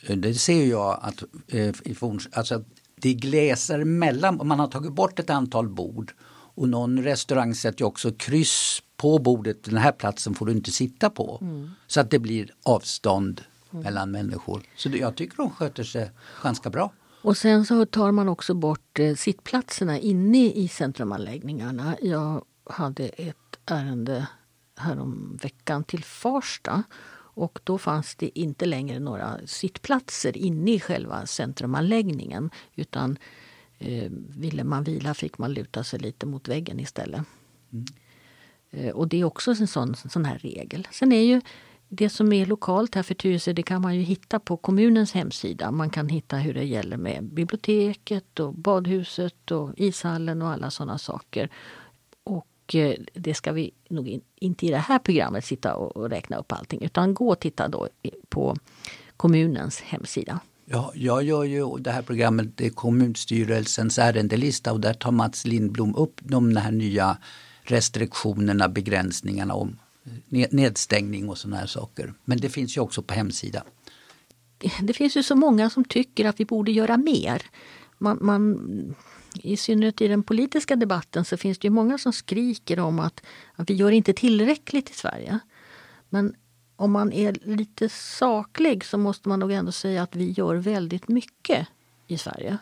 eh, 0.08 0.18
det 0.18 0.34
ser 0.34 0.66
jag 0.66 1.00
att 1.02 1.24
eh, 1.48 1.76
i 1.84 1.96
Forns, 1.96 2.28
alltså, 2.32 2.64
det 2.96 3.14
glesar 3.14 3.84
mellan, 3.84 4.48
man 4.48 4.60
har 4.60 4.68
tagit 4.68 4.94
bort 4.94 5.20
ett 5.20 5.30
antal 5.30 5.70
bord 5.70 6.14
och 6.60 6.70
någon 6.70 7.04
restaurang 7.04 7.56
sätter 7.56 7.86
också 7.86 8.12
kryss 8.12 8.84
på 8.98 9.20
bordet, 9.20 9.64
den 9.64 9.78
här 9.78 9.92
platsen 9.92 10.34
får 10.34 10.46
du 10.46 10.52
inte 10.52 10.72
sitta 10.72 11.10
på. 11.10 11.38
Mm. 11.42 11.72
Så 11.88 12.00
att 12.00 12.12
det 12.12 12.20
blir 12.20 12.54
avstånd 12.64 13.42
mm. 13.72 13.84
mellan 13.84 14.12
människor. 14.12 14.62
Så 14.76 14.90
jag 14.90 15.16
tycker 15.16 15.38
de 15.38 15.52
sköter 15.52 15.84
sig 15.84 16.12
ganska 16.44 16.70
bra. 16.70 16.92
Och 17.22 17.38
sen 17.38 17.66
så 17.66 17.86
tar 17.86 18.12
man 18.12 18.30
också 18.30 18.54
bort 18.54 19.00
eh, 19.00 19.16
sittplatserna 19.16 20.00
inne 20.00 20.46
i 20.52 20.68
centrumanläggningarna. 20.68 21.96
Jag 22.02 22.46
hade 22.70 23.08
ett 23.08 23.60
ärende 23.66 24.28
härom 24.76 25.40
veckan 25.42 25.84
till 25.84 26.04
Farsta 26.04 26.84
och 27.36 27.60
då 27.64 27.78
fanns 27.78 28.16
det 28.16 28.40
inte 28.40 28.66
längre 28.66 29.00
några 29.00 29.40
sittplatser 29.46 30.38
inne 30.38 30.72
i 30.72 30.80
själva 30.80 31.26
centrumanläggningen 31.26 32.50
utan 32.76 33.18
ville 34.12 34.64
man 34.64 34.84
vila 34.84 35.14
fick 35.14 35.38
man 35.38 35.54
luta 35.54 35.84
sig 35.84 36.00
lite 36.00 36.26
mot 36.26 36.48
väggen 36.48 36.80
istället. 36.80 37.22
Mm. 37.74 37.86
Eh, 38.72 38.92
och 38.92 39.08
det 39.08 39.20
är 39.20 39.24
också 39.24 39.52
en 39.52 39.68
sån, 39.68 39.96
sån 39.96 40.26
här 40.26 40.38
regel. 40.38 40.88
Sen 40.92 41.12
är 41.12 41.22
ju 41.22 41.42
det 41.88 42.10
som 42.10 42.34
är 42.34 42.46
lokalt 42.46 42.96
här 42.96 43.04
för 43.04 43.14
Tyresö 43.14 43.54
det 43.54 43.64
kan 43.64 43.82
man 43.82 43.96
ju 43.96 44.02
hitta 44.02 44.40
på 44.40 44.58
kommunens 44.58 45.14
hemsida. 45.14 45.72
Man 45.72 45.90
kan 45.90 46.10
hitta 46.10 46.38
hur 46.38 46.54
det 46.54 46.64
gäller 46.64 46.98
med 46.98 47.24
biblioteket 47.24 48.40
och 48.40 48.54
badhuset 48.54 49.52
och 49.52 49.72
ishallen 49.78 50.42
och 50.42 50.50
alla 50.50 50.72
sådana 50.72 50.98
saker. 50.98 51.50
Och 52.24 52.76
eh, 52.76 52.96
det 53.14 53.34
ska 53.34 53.52
vi 53.52 53.72
nog 53.90 54.20
inte 54.36 54.66
i 54.66 54.70
det 54.70 54.78
här 54.78 55.00
programmet 55.00 55.46
sitta 55.46 55.76
och 55.76 56.10
räkna 56.10 56.38
upp 56.38 56.52
allting 56.52 56.82
utan 56.84 57.14
gå 57.14 57.30
och 57.30 57.40
titta 57.40 57.68
då 57.68 57.88
på 58.30 58.56
kommunens 59.18 59.82
hemsida. 59.82 60.40
Ja, 60.72 60.92
jag 60.96 61.24
gör 61.24 61.44
ju 61.44 61.78
det 61.78 61.92
här 61.92 62.02
programmet, 62.02 62.48
det 62.58 62.66
är 62.66 62.70
kommunstyrelsens 62.70 64.00
ärendelista 64.00 64.74
och 64.74 64.80
där 64.80 64.94
tar 64.94 65.12
Mats 65.12 65.46
Lindblom 65.46 65.96
upp 65.96 66.22
de 66.24 66.56
här 66.56 66.72
nya 66.72 67.18
restriktionerna, 67.64 68.70
begränsningarna 68.70 69.54
om 69.54 69.78
eh, 70.32 70.48
nedstängning 70.52 71.30
och 71.30 71.38
sådana 71.38 71.58
här 71.58 71.68
saker. 71.68 72.14
Men 72.26 72.38
det 72.38 72.50
finns 72.50 72.78
ju 72.78 72.82
också 72.82 73.02
på 73.02 73.14
hemsidan. 73.14 73.64
Det 74.82 74.94
finns 74.94 75.18
ju 75.18 75.24
så 75.24 75.36
många 75.36 75.70
som 75.70 75.86
tycker 75.86 76.26
att 76.26 76.40
vi 76.40 76.46
borde 76.46 76.72
göra 76.72 76.98
mer. 76.98 77.42
Man, 77.98 78.18
man, 78.22 78.96
I 79.44 79.58
synnerhet 79.58 80.02
i 80.02 80.08
den 80.08 80.24
politiska 80.24 80.76
debatten 80.76 81.26
så 81.26 81.38
finns 81.38 81.60
det 81.60 81.66
ju 81.66 81.72
många 81.72 81.98
som 81.98 82.14
skriker 82.14 82.80
om 82.80 83.00
att, 83.00 83.22
att 83.56 83.70
vi 83.70 83.74
gör 83.74 83.92
inte 83.92 84.14
tillräckligt 84.14 84.90
i 84.90 84.94
Sverige. 84.94 85.40
Men 86.10 86.36
om 86.80 86.92
man 86.92 87.14
är 87.14 87.38
lite 87.44 87.90
saklig 87.90 88.86
så 88.86 88.98
måste 88.98 89.30
man 89.30 89.40
nog 89.40 89.52
ändå 89.52 89.72
säga 89.72 90.04
att 90.04 90.16
vi 90.16 90.32
gör 90.32 90.56
väldigt 90.56 91.08
mycket 91.08 91.68
i 92.08 92.18
Sverige. 92.18 92.58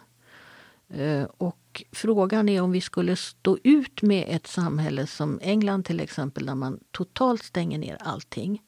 Eh, 0.90 1.24
och 1.38 1.84
frågan 1.92 2.50
är 2.50 2.62
om 2.62 2.72
vi 2.72 2.82
skulle 2.82 3.16
stå 3.16 3.58
ut 3.64 4.02
med 4.02 4.26
ett 4.28 4.48
samhälle 4.48 5.08
som 5.08 5.40
England 5.42 5.84
till 5.84 6.00
exempel 6.00 6.46
där 6.46 6.56
man 6.56 6.80
totalt 6.92 7.44
stänger 7.44 7.78
ner 7.78 7.98
allting. 8.00 8.62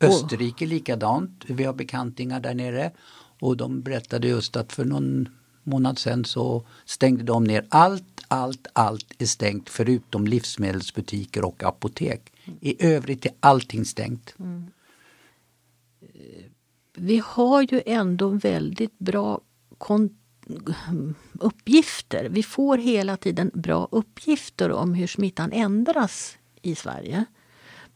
Österrike 0.00 0.66
likadant. 0.66 1.44
Vi 1.46 1.64
har 1.64 1.74
bekantingar 1.74 2.40
där 2.40 2.54
nere 2.54 2.90
och 3.40 3.56
de 3.56 3.82
berättade 3.82 4.28
just 4.28 4.56
att 4.56 4.72
för 4.72 4.84
någon 4.84 5.28
månad 5.62 5.98
sedan 5.98 6.24
så 6.24 6.66
stängde 6.84 7.22
de 7.22 7.44
ner 7.44 7.66
allt, 7.68 8.24
allt, 8.28 8.66
allt 8.72 9.12
är 9.18 9.26
stängt 9.26 9.68
förutom 9.68 10.26
livsmedelsbutiker 10.26 11.44
och 11.44 11.62
apotek. 11.62 12.33
I 12.60 12.86
övrigt 12.86 13.26
är 13.26 13.32
allting 13.40 13.84
stängt. 13.84 14.34
Mm. 14.38 14.70
Vi 16.96 17.22
har 17.24 17.62
ju 17.62 17.82
ändå 17.86 18.28
väldigt 18.28 18.98
bra 18.98 19.40
uppgifter. 21.32 22.28
Vi 22.28 22.42
får 22.42 22.78
hela 22.78 23.16
tiden 23.16 23.50
bra 23.54 23.88
uppgifter 23.90 24.70
om 24.70 24.94
hur 24.94 25.06
smittan 25.06 25.52
ändras 25.52 26.38
i 26.62 26.74
Sverige. 26.74 27.24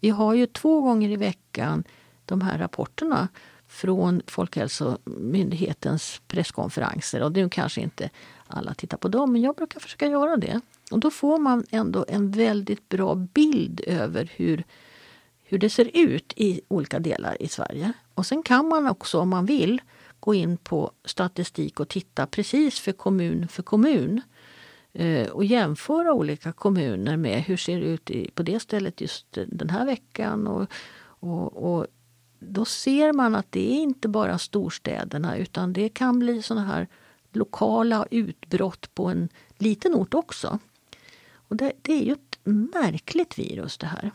Vi 0.00 0.11
har 0.11 0.35
ju 0.35 0.47
två 0.47 0.81
gånger 0.81 1.11
i 1.11 1.17
veckan 1.17 1.85
de 2.25 2.40
här 2.40 2.59
rapporterna 2.59 3.28
från 3.69 4.23
Folkhälsomyndighetens 4.27 6.21
presskonferenser. 6.27 7.23
Och 7.23 7.33
nu 7.33 7.49
kanske 7.49 7.81
inte 7.81 8.11
alla 8.47 8.75
tittar 8.75 8.97
på 8.99 9.09
dem, 9.09 9.33
men 9.33 9.43
jag 9.43 9.57
brukar 9.57 9.81
försöka 9.81 10.07
göra 10.07 10.37
det. 10.37 10.61
Och 10.91 10.99
då 10.99 11.11
får 11.11 11.39
man 11.39 11.65
ändå 11.71 12.05
en 12.09 12.31
väldigt 12.31 12.89
bra 12.89 13.15
bild 13.15 13.81
över 13.87 14.33
hur, 14.37 14.65
hur 15.43 15.59
det 15.59 15.71
ser 15.71 15.91
ut 15.97 16.33
i 16.37 16.61
olika 16.69 16.99
delar 16.99 17.43
i 17.43 17.49
Sverige. 17.49 17.93
Och 18.15 18.27
sen 18.27 18.43
kan 18.43 18.69
man 18.69 18.89
också 18.89 19.21
om 19.21 19.29
man 19.29 19.47
vill 19.47 19.81
gå 20.21 20.35
in 20.35 20.57
på 20.57 20.91
statistik 21.05 21.81
och 21.81 21.89
titta 21.89 22.27
precis 22.27 22.81
för 22.81 22.93
kommun 22.93 23.49
för 23.49 23.63
kommun 23.63 24.21
eh, 24.93 25.29
och 25.29 25.45
jämföra 25.45 26.13
olika 26.13 26.53
kommuner 26.53 27.17
med 27.17 27.43
hur 27.43 27.57
ser 27.57 27.81
det 27.81 27.87
ut 27.87 28.35
på 28.35 28.43
det 28.43 28.61
stället 28.61 29.01
just 29.01 29.27
den 29.47 29.71
här 29.71 29.87
veckan. 29.87 30.47
Och, 30.47 30.69
och, 31.21 31.73
och 31.73 31.87
då 32.38 32.64
ser 32.64 33.12
man 33.12 33.35
att 33.35 33.47
det 33.50 33.71
är 33.73 33.80
inte 33.80 34.09
bara 34.09 34.38
storstäderna 34.38 35.37
utan 35.37 35.73
det 35.73 35.88
kan 35.88 36.18
bli 36.18 36.42
såna 36.42 36.64
här 36.64 36.88
lokala 37.33 38.07
utbrott 38.11 38.95
på 38.95 39.07
en 39.07 39.28
liten 39.59 39.95
ort 39.95 40.14
också. 40.14 40.59
Och 41.33 41.57
det, 41.57 41.73
det 41.83 41.92
är 41.92 42.04
ju 42.04 42.12
ett 42.12 42.38
märkligt 42.45 43.38
virus 43.38 43.78
det 43.78 43.87
här. 43.87 44.11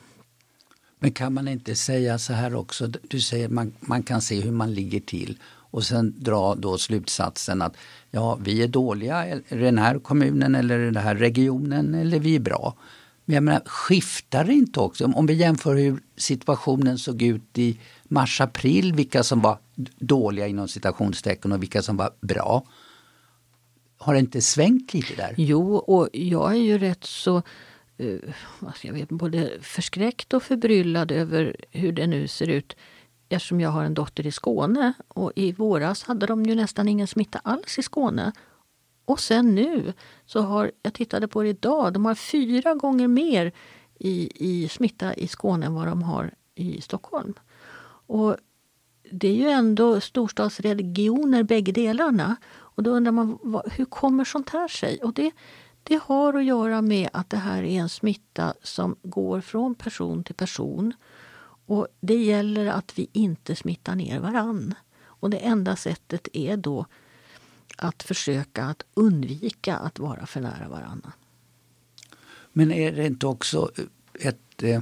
Men 0.99 1.11
kan 1.11 1.33
man 1.33 1.47
inte 1.47 1.75
säga 1.75 2.19
så 2.19 2.33
här 2.33 2.55
också, 2.55 2.87
du 2.87 3.21
säger 3.21 3.49
man, 3.49 3.73
man 3.79 4.03
kan 4.03 4.21
se 4.21 4.41
hur 4.41 4.51
man 4.51 4.73
ligger 4.73 4.99
till 4.99 5.37
och 5.45 5.83
sen 5.83 6.13
dra 6.17 6.55
då 6.55 6.77
slutsatsen 6.77 7.61
att 7.61 7.77
ja, 8.11 8.35
vi 8.41 8.63
är 8.63 8.67
dåliga 8.67 9.27
i 9.27 9.41
den 9.49 9.77
här 9.77 9.99
kommunen 9.99 10.55
eller 10.55 10.79
i 10.79 10.85
den 10.85 11.03
här 11.03 11.15
regionen 11.15 11.95
eller 11.95 12.19
vi 12.19 12.35
är 12.35 12.39
bra. 12.39 12.75
Men 13.25 13.33
jag 13.33 13.43
menar, 13.43 13.61
skiftar 13.65 14.43
det 14.43 14.53
inte 14.53 14.79
också? 14.79 15.05
Om 15.05 15.25
vi 15.25 15.33
jämför 15.33 15.75
hur 15.75 15.99
situationen 16.17 16.97
såg 16.97 17.21
ut 17.21 17.57
i 17.57 17.79
mars-april, 18.13 18.93
vilka 18.93 19.23
som 19.23 19.41
var 19.41 19.57
dåliga 19.99 20.47
inom 20.47 20.67
citationstecken 20.67 21.51
och 21.51 21.61
vilka 21.61 21.81
som 21.81 21.97
var 21.97 22.13
bra. 22.21 22.63
Har 23.97 24.13
det 24.13 24.19
inte 24.19 24.41
svängt 24.41 24.93
lite 24.93 25.15
där? 25.15 25.35
Jo, 25.37 25.75
och 25.75 26.09
jag 26.13 26.51
är 26.51 26.61
ju 26.61 26.77
rätt 26.77 27.03
så 27.03 27.41
uh, 28.01 28.19
jag 28.81 28.93
vet, 28.93 29.09
både 29.09 29.51
förskräckt 29.61 30.33
och 30.33 30.43
förbryllad 30.43 31.11
över 31.11 31.55
hur 31.71 31.91
det 31.91 32.07
nu 32.07 32.27
ser 32.27 32.47
ut 32.47 32.75
eftersom 33.29 33.61
jag 33.61 33.69
har 33.69 33.83
en 33.83 33.93
dotter 33.93 34.27
i 34.27 34.31
Skåne. 34.31 34.93
Och 35.07 35.31
i 35.35 35.51
våras 35.51 36.03
hade 36.03 36.25
de 36.25 36.43
ju 36.43 36.55
nästan 36.55 36.87
ingen 36.87 37.07
smitta 37.07 37.39
alls 37.43 37.79
i 37.79 37.83
Skåne. 37.83 38.31
Och 39.05 39.19
sen 39.19 39.55
nu, 39.55 39.93
så 40.25 40.41
har, 40.41 40.71
jag 40.81 40.93
tittade 40.93 41.27
på 41.27 41.43
det 41.43 41.49
idag, 41.49 41.93
de 41.93 42.05
har 42.05 42.15
fyra 42.15 42.73
gånger 42.73 43.07
mer 43.07 43.51
i, 43.99 44.31
i 44.35 44.69
smitta 44.69 45.13
i 45.13 45.27
Skåne 45.27 45.65
än 45.65 45.73
vad 45.73 45.87
de 45.87 46.03
har 46.03 46.33
i 46.55 46.81
Stockholm. 46.81 47.33
Och 48.07 48.37
det 49.11 49.27
är 49.27 49.35
ju 49.35 49.49
ändå 49.49 50.01
storstadsregioner 50.01 51.43
bägge 51.43 51.71
delarna. 51.71 52.35
Och 52.53 52.83
då 52.83 52.91
undrar 52.91 53.11
man 53.11 53.39
vad, 53.41 53.71
hur 53.73 53.85
kommer 53.85 54.25
sånt 54.25 54.49
här 54.49 54.67
sig? 54.67 54.97
Och 54.97 55.13
det, 55.13 55.31
det 55.83 55.99
har 56.03 56.33
att 56.33 56.45
göra 56.45 56.81
med 56.81 57.09
att 57.13 57.29
det 57.29 57.37
här 57.37 57.63
är 57.63 57.79
en 57.79 57.89
smitta 57.89 58.53
som 58.63 58.95
går 59.03 59.41
från 59.41 59.75
person 59.75 60.23
till 60.23 60.35
person. 60.35 60.93
Och 61.65 61.87
det 61.99 62.23
gäller 62.23 62.65
att 62.65 62.99
vi 62.99 63.09
inte 63.13 63.55
smittar 63.55 63.95
ner 63.95 64.19
varann. 64.19 64.75
Och 65.03 65.29
det 65.29 65.37
enda 65.37 65.75
sättet 65.75 66.27
är 66.33 66.57
då 66.57 66.85
att 67.77 68.03
försöka 68.03 68.65
att 68.65 68.83
undvika 68.93 69.75
att 69.75 69.99
vara 69.99 70.25
för 70.25 70.41
nära 70.41 70.69
varandra. 70.69 71.11
Men 72.53 72.71
är 72.71 72.91
det 72.91 73.05
inte 73.05 73.27
också 73.27 73.71
ett... 74.19 74.63
Eh, 74.63 74.81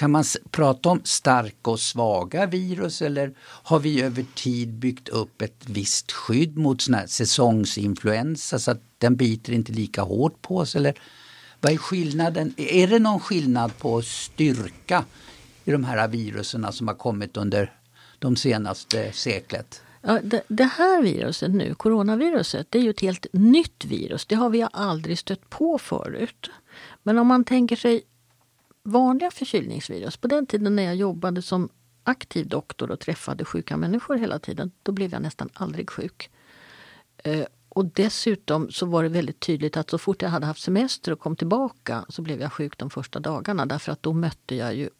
kan 0.00 0.10
man 0.10 0.24
prata 0.50 0.88
om 0.88 1.00
starka 1.04 1.70
och 1.70 1.80
svaga 1.80 2.46
virus 2.46 3.02
eller 3.02 3.34
har 3.40 3.78
vi 3.78 4.02
över 4.02 4.24
tid 4.34 4.68
byggt 4.68 5.08
upp 5.08 5.42
ett 5.42 5.62
visst 5.66 6.12
skydd 6.12 6.58
mot 6.58 6.80
sån 6.80 6.94
här 6.94 7.06
säsongsinfluensa 7.06 8.58
så 8.58 8.70
att 8.70 8.82
den 8.98 9.16
biter 9.16 9.52
inte 9.52 9.72
lika 9.72 10.02
hårt 10.02 10.42
på 10.42 10.56
oss? 10.56 10.76
Eller 10.76 10.94
vad 11.60 11.72
är 11.72 11.76
skillnaden? 11.76 12.54
Är 12.56 12.86
det 12.86 12.98
någon 12.98 13.20
skillnad 13.20 13.78
på 13.78 14.02
styrka 14.02 15.04
i 15.64 15.70
de 15.70 15.84
här 15.84 16.08
virusen 16.08 16.72
som 16.72 16.88
har 16.88 16.94
kommit 16.94 17.36
under 17.36 17.72
de 18.18 18.36
senaste 18.36 19.12
seklet? 19.12 19.82
Ja, 20.02 20.18
det, 20.22 20.42
det, 20.48 20.64
här 20.64 21.02
viruset 21.02 21.50
nu, 21.50 21.74
coronaviruset, 21.74 22.66
det 22.70 22.78
är 22.78 22.82
ju 22.82 22.90
ett 22.90 23.00
helt 23.00 23.26
nytt 23.32 23.84
virus. 23.84 24.26
Det 24.26 24.34
har 24.34 24.50
vi 24.50 24.66
aldrig 24.72 25.18
stött 25.18 25.50
på 25.50 25.78
förut. 25.78 26.50
Men 27.02 27.18
om 27.18 27.26
man 27.26 27.44
tänker 27.44 27.76
sig 27.76 28.02
vanliga 28.90 29.30
förkylningsvirus. 29.30 30.16
På 30.16 30.28
den 30.28 30.46
tiden 30.46 30.76
när 30.76 30.82
jag 30.82 30.96
jobbade 30.96 31.42
som 31.42 31.68
aktiv 32.04 32.48
doktor 32.48 32.90
och 32.90 33.00
träffade 33.00 33.44
sjuka 33.44 33.76
människor 33.76 34.16
hela 34.16 34.38
tiden, 34.38 34.72
då 34.82 34.92
blev 34.92 35.12
jag 35.12 35.22
nästan 35.22 35.48
aldrig 35.52 35.90
sjuk. 35.90 36.30
Eh, 37.16 37.44
och 37.68 37.84
dessutom 37.84 38.70
så 38.70 38.86
var 38.86 39.02
det 39.02 39.08
väldigt 39.08 39.40
tydligt 39.40 39.76
att 39.76 39.90
så 39.90 39.98
fort 39.98 40.22
jag 40.22 40.28
hade 40.28 40.46
haft 40.46 40.62
semester 40.62 41.12
och 41.12 41.20
kom 41.20 41.36
tillbaka 41.36 42.04
så 42.08 42.22
blev 42.22 42.40
jag 42.40 42.52
sjuk 42.52 42.78
de 42.78 42.90
första 42.90 43.20
dagarna 43.20 43.66
därför 43.66 43.92
att 43.92 44.02
då 44.02 44.12
mötte 44.12 44.54
jag 44.54 44.74
ju... 44.74 44.90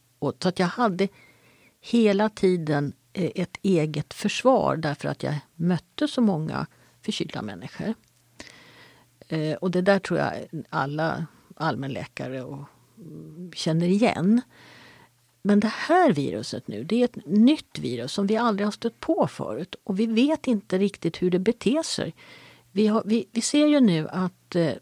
Så 0.43 0.49
att 0.49 0.59
jag 0.59 0.67
hade 0.67 1.09
hela 1.81 2.29
tiden 2.29 2.93
eh, 3.13 3.31
ett 3.35 3.57
eget 3.63 4.15
försvar 4.15 4.77
därför 4.77 5.09
att 5.09 5.23
jag 5.23 5.35
mötte 5.55 6.09
så 6.09 6.21
många 6.21 6.67
förkylda 7.03 7.43
människor. 7.43 7.95
Eh, 9.29 9.55
och 9.55 9.71
det 9.71 9.83
där 9.83 9.99
tror 9.99 10.19
jag 10.19 10.33
alla 10.69 11.27
allmänläkare 11.55 12.43
och 12.43 12.65
känner 13.55 13.87
igen. 13.87 14.41
Men 15.43 15.61
det 15.61 15.73
här 15.75 16.13
viruset 16.13 16.69
nu, 16.69 16.85
det 16.85 17.01
är 17.01 17.05
ett 17.05 17.27
nytt 17.27 17.79
virus 17.79 18.13
som 18.13 18.27
vi 18.27 18.37
aldrig 18.37 18.67
har 18.67 18.73
stött 18.73 19.01
på 19.01 19.27
förut 19.27 19.75
och 19.85 20.01
vi 20.01 20.07
vet 20.07 20.47
inte 20.47 20.79
riktigt 20.79 21.23
hur 21.23 21.31
det 21.31 21.39
beter 21.39 21.83
sig. 21.83 22.15
Vi, 22.73 22.87
har, 22.87 23.03
vi, 23.07 23.27
vi 23.33 23.41
ser 23.41 23.67
ju 23.67 23.81
nu 23.81 24.09
att 24.09 24.57
eh, 24.57 24.73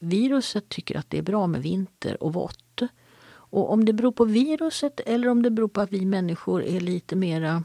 viruset 0.00 0.68
tycker 0.68 0.98
att 0.98 1.10
det 1.10 1.18
är 1.18 1.22
bra 1.22 1.46
med 1.46 1.62
vinter 1.62 2.22
och 2.22 2.32
vått. 2.32 2.82
Och 3.30 3.72
om 3.72 3.84
det 3.84 3.92
beror 3.92 4.12
på 4.12 4.24
viruset 4.24 5.00
eller 5.00 5.28
om 5.28 5.42
det 5.42 5.50
beror 5.50 5.68
på 5.68 5.80
att 5.80 5.92
vi 5.92 6.04
människor 6.04 6.62
är 6.62 6.80
lite 6.80 7.16
mera 7.16 7.64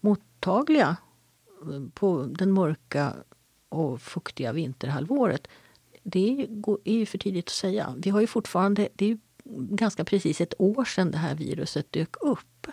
mottagliga 0.00 0.96
eh, 1.62 1.88
på 1.94 2.22
den 2.22 2.52
mörka 2.52 3.14
och 3.68 4.02
fuktiga 4.02 4.52
vinterhalvåret. 4.52 5.48
Det 6.02 6.46
är 6.84 6.92
ju 6.92 7.06
för 7.06 7.18
tidigt 7.18 7.46
att 7.46 7.54
säga. 7.54 7.94
Vi 7.98 8.10
har 8.10 8.20
ju 8.20 8.26
fortfarande, 8.26 8.88
det 8.94 9.10
är 9.10 9.18
ganska 9.58 10.04
precis 10.04 10.40
ett 10.40 10.54
år 10.58 10.84
sedan 10.84 11.10
det 11.10 11.18
här 11.18 11.34
viruset 11.34 11.92
dök 11.92 12.16
upp. 12.20 12.66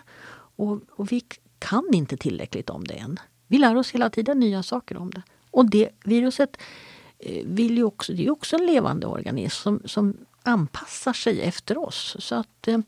Och, 0.56 0.80
och 0.90 1.12
vi 1.12 1.22
kan 1.58 1.84
inte 1.92 2.16
tillräckligt 2.16 2.70
om 2.70 2.84
det 2.84 2.94
än. 2.94 3.20
Vi 3.46 3.58
lär 3.58 3.76
oss 3.76 3.90
hela 3.90 4.10
tiden 4.10 4.40
nya 4.40 4.62
saker 4.62 4.96
om 4.96 5.10
det. 5.10 5.22
Och 5.50 5.70
det 5.70 5.90
viruset 6.04 6.56
eh, 7.18 7.46
vill 7.46 7.76
ju 7.76 7.84
också, 7.84 8.12
det 8.12 8.26
är 8.26 8.30
också 8.30 8.56
en 8.56 8.66
levande 8.66 9.06
organism 9.06 9.58
som, 9.58 9.82
som 9.84 10.16
anpassar 10.42 11.12
sig 11.12 11.40
efter 11.40 11.78
oss. 11.78 12.16
Så 12.18 12.34
att 12.34 12.68
eh, 12.68 12.78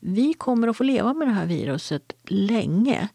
vi 0.00 0.34
kommer 0.34 0.68
att 0.68 0.76
få 0.76 0.84
leva 0.84 1.14
med 1.14 1.28
det 1.28 1.32
här 1.32 1.46
viruset 1.46 2.12
länge. 2.24 3.08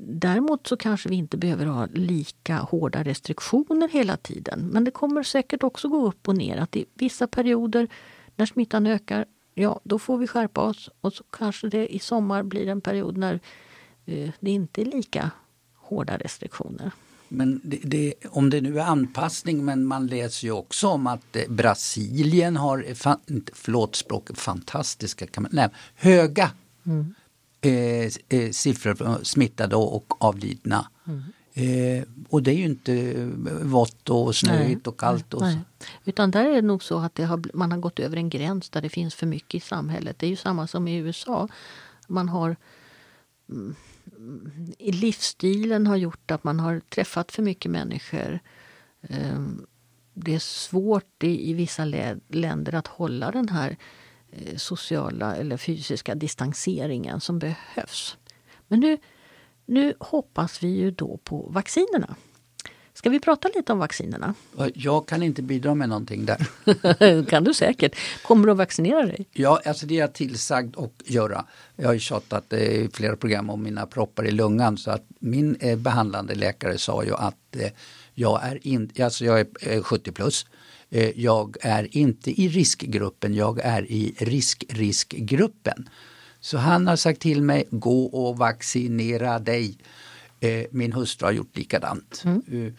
Däremot 0.00 0.66
så 0.66 0.76
kanske 0.76 1.08
vi 1.08 1.16
inte 1.16 1.36
behöver 1.36 1.66
ha 1.66 1.86
lika 1.92 2.56
hårda 2.56 3.02
restriktioner 3.02 3.88
hela 3.88 4.16
tiden. 4.16 4.68
Men 4.72 4.84
det 4.84 4.90
kommer 4.90 5.22
säkert 5.22 5.62
också 5.62 5.88
gå 5.88 6.06
upp 6.06 6.28
och 6.28 6.36
ner. 6.36 6.56
Att 6.56 6.76
i 6.76 6.86
vissa 6.94 7.26
perioder 7.26 7.88
när 8.36 8.46
smittan 8.46 8.86
ökar, 8.86 9.24
ja 9.54 9.80
då 9.84 9.98
får 9.98 10.18
vi 10.18 10.26
skärpa 10.26 10.60
oss. 10.60 10.90
Och 11.00 11.12
så 11.12 11.24
kanske 11.24 11.68
det 11.68 11.94
i 11.94 11.98
sommar 11.98 12.42
blir 12.42 12.68
en 12.68 12.80
period 12.80 13.16
när 13.16 13.40
eh, 14.06 14.30
det 14.40 14.50
inte 14.50 14.80
är 14.80 14.84
lika 14.84 15.30
hårda 15.74 16.16
restriktioner. 16.16 16.90
Men 17.28 17.60
det, 17.64 17.80
det, 17.84 18.14
om 18.30 18.50
det 18.50 18.60
nu 18.60 18.80
är 18.80 18.84
anpassning, 18.84 19.64
men 19.64 19.84
man 19.84 20.06
läser 20.06 20.46
ju 20.46 20.52
också 20.52 20.88
om 20.88 21.06
att 21.06 21.36
eh, 21.36 21.42
Brasilien 21.48 22.56
har, 22.56 22.94
fan, 22.94 23.18
förlåt 23.52 23.96
språket, 23.96 24.38
fantastiska, 24.38 25.26
kan 25.26 25.42
man, 25.42 25.50
nej, 25.54 25.68
höga 25.94 26.50
mm. 26.86 27.14
Eh, 27.60 28.10
eh, 28.28 28.50
siffror 28.50 28.94
för 28.94 29.24
smittade 29.24 29.76
och 29.76 30.24
avlidna. 30.24 30.90
Mm. 31.06 31.22
Eh, 31.54 32.04
och 32.28 32.42
det 32.42 32.50
är 32.50 32.54
ju 32.54 32.64
inte 32.64 33.14
vått 33.62 34.10
och 34.10 34.36
snöigt 34.36 34.86
och 34.86 35.00
kallt. 35.00 35.34
Och 35.34 35.42
nej. 35.42 35.58
Utan 36.04 36.30
där 36.30 36.44
är 36.44 36.54
det 36.54 36.62
nog 36.62 36.82
så 36.82 36.98
att 36.98 37.18
har, 37.18 37.56
man 37.56 37.72
har 37.72 37.78
gått 37.78 37.98
över 37.98 38.16
en 38.16 38.30
gräns 38.30 38.70
där 38.70 38.82
det 38.82 38.88
finns 38.88 39.14
för 39.14 39.26
mycket 39.26 39.54
i 39.54 39.60
samhället. 39.60 40.18
Det 40.18 40.26
är 40.26 40.30
ju 40.30 40.36
samma 40.36 40.66
som 40.66 40.88
i 40.88 40.96
USA. 40.96 41.48
Man 42.08 42.28
har 42.28 42.56
mm, 43.48 43.74
livsstilen 44.78 45.86
har 45.86 45.96
gjort 45.96 46.30
att 46.30 46.44
man 46.44 46.60
har 46.60 46.80
träffat 46.80 47.32
för 47.32 47.42
mycket 47.42 47.70
människor. 47.70 48.40
Ehm, 49.02 49.66
det 50.14 50.34
är 50.34 50.38
svårt 50.38 51.24
i, 51.24 51.52
vissa 51.52 51.84
länder 52.28 52.74
att 52.74 52.86
hålla 52.86 53.30
den 53.30 53.48
här 53.48 53.70
eh, 53.70 53.76
sociala 54.56 55.36
eller 55.36 55.56
fysiska 55.56 56.14
distanseringen 56.14 57.20
som 57.20 57.38
behövs. 57.38 58.16
Men 58.68 58.80
nu, 58.80 58.98
nu 59.66 59.94
hoppas 60.00 60.62
vi 60.62 60.68
ju 60.68 60.90
då 60.90 61.20
på 61.24 61.48
vaccinerna. 61.50 62.16
Ska 62.98 63.10
vi 63.10 63.20
prata 63.20 63.48
lite 63.54 63.72
om 63.72 63.78
vaccinerna? 63.78 64.34
Jag 64.74 65.08
kan 65.08 65.22
inte 65.22 65.42
bidra 65.42 65.74
med 65.74 65.88
någonting 65.88 66.26
där. 66.26 67.24
kan 67.30 67.44
du 67.44 67.54
säkert. 67.54 67.96
Kommer 68.22 68.46
du 68.46 68.52
att 68.52 68.58
vaccinera 68.58 69.06
dig? 69.06 69.26
Ja, 69.32 69.60
alltså 69.64 69.86
det 69.86 69.94
är 69.94 70.00
jag 70.00 70.12
tillsagd 70.12 70.76
att 70.78 70.92
göra. 71.04 71.44
Jag 71.76 71.86
har 71.86 71.92
ju 71.92 71.98
tjatat 71.98 72.52
eh, 72.52 72.60
i 72.60 72.88
flera 72.92 73.16
program 73.16 73.50
om 73.50 73.62
mina 73.62 73.86
proppar 73.86 74.26
i 74.26 74.30
lungan 74.30 74.78
så 74.78 74.90
att 74.90 75.04
min 75.18 75.56
eh, 75.60 75.78
behandlande 75.78 76.34
läkare 76.34 76.78
sa 76.78 77.04
ju 77.04 77.14
att 77.14 77.56
eh, 77.56 77.70
jag 78.14 78.44
är, 78.44 78.66
in, 78.66 78.90
alltså 79.00 79.24
jag 79.24 79.40
är 79.40 79.82
70 79.82 80.12
plus. 80.12 80.46
Jag 81.14 81.56
är 81.60 81.96
inte 81.96 82.40
i 82.40 82.48
riskgruppen, 82.48 83.34
jag 83.34 83.60
är 83.60 83.90
i 83.90 84.14
risk-riskgruppen. 84.18 85.88
Så 86.40 86.58
han 86.58 86.86
har 86.86 86.96
sagt 86.96 87.20
till 87.20 87.42
mig, 87.42 87.64
gå 87.70 88.04
och 88.04 88.38
vaccinera 88.38 89.38
dig. 89.38 89.78
Eh, 90.40 90.64
min 90.70 90.92
hustru 90.92 91.26
har 91.26 91.32
gjort 91.32 91.56
likadant. 91.56 92.22
Mm. 92.24 92.42
Uh, 92.52 92.72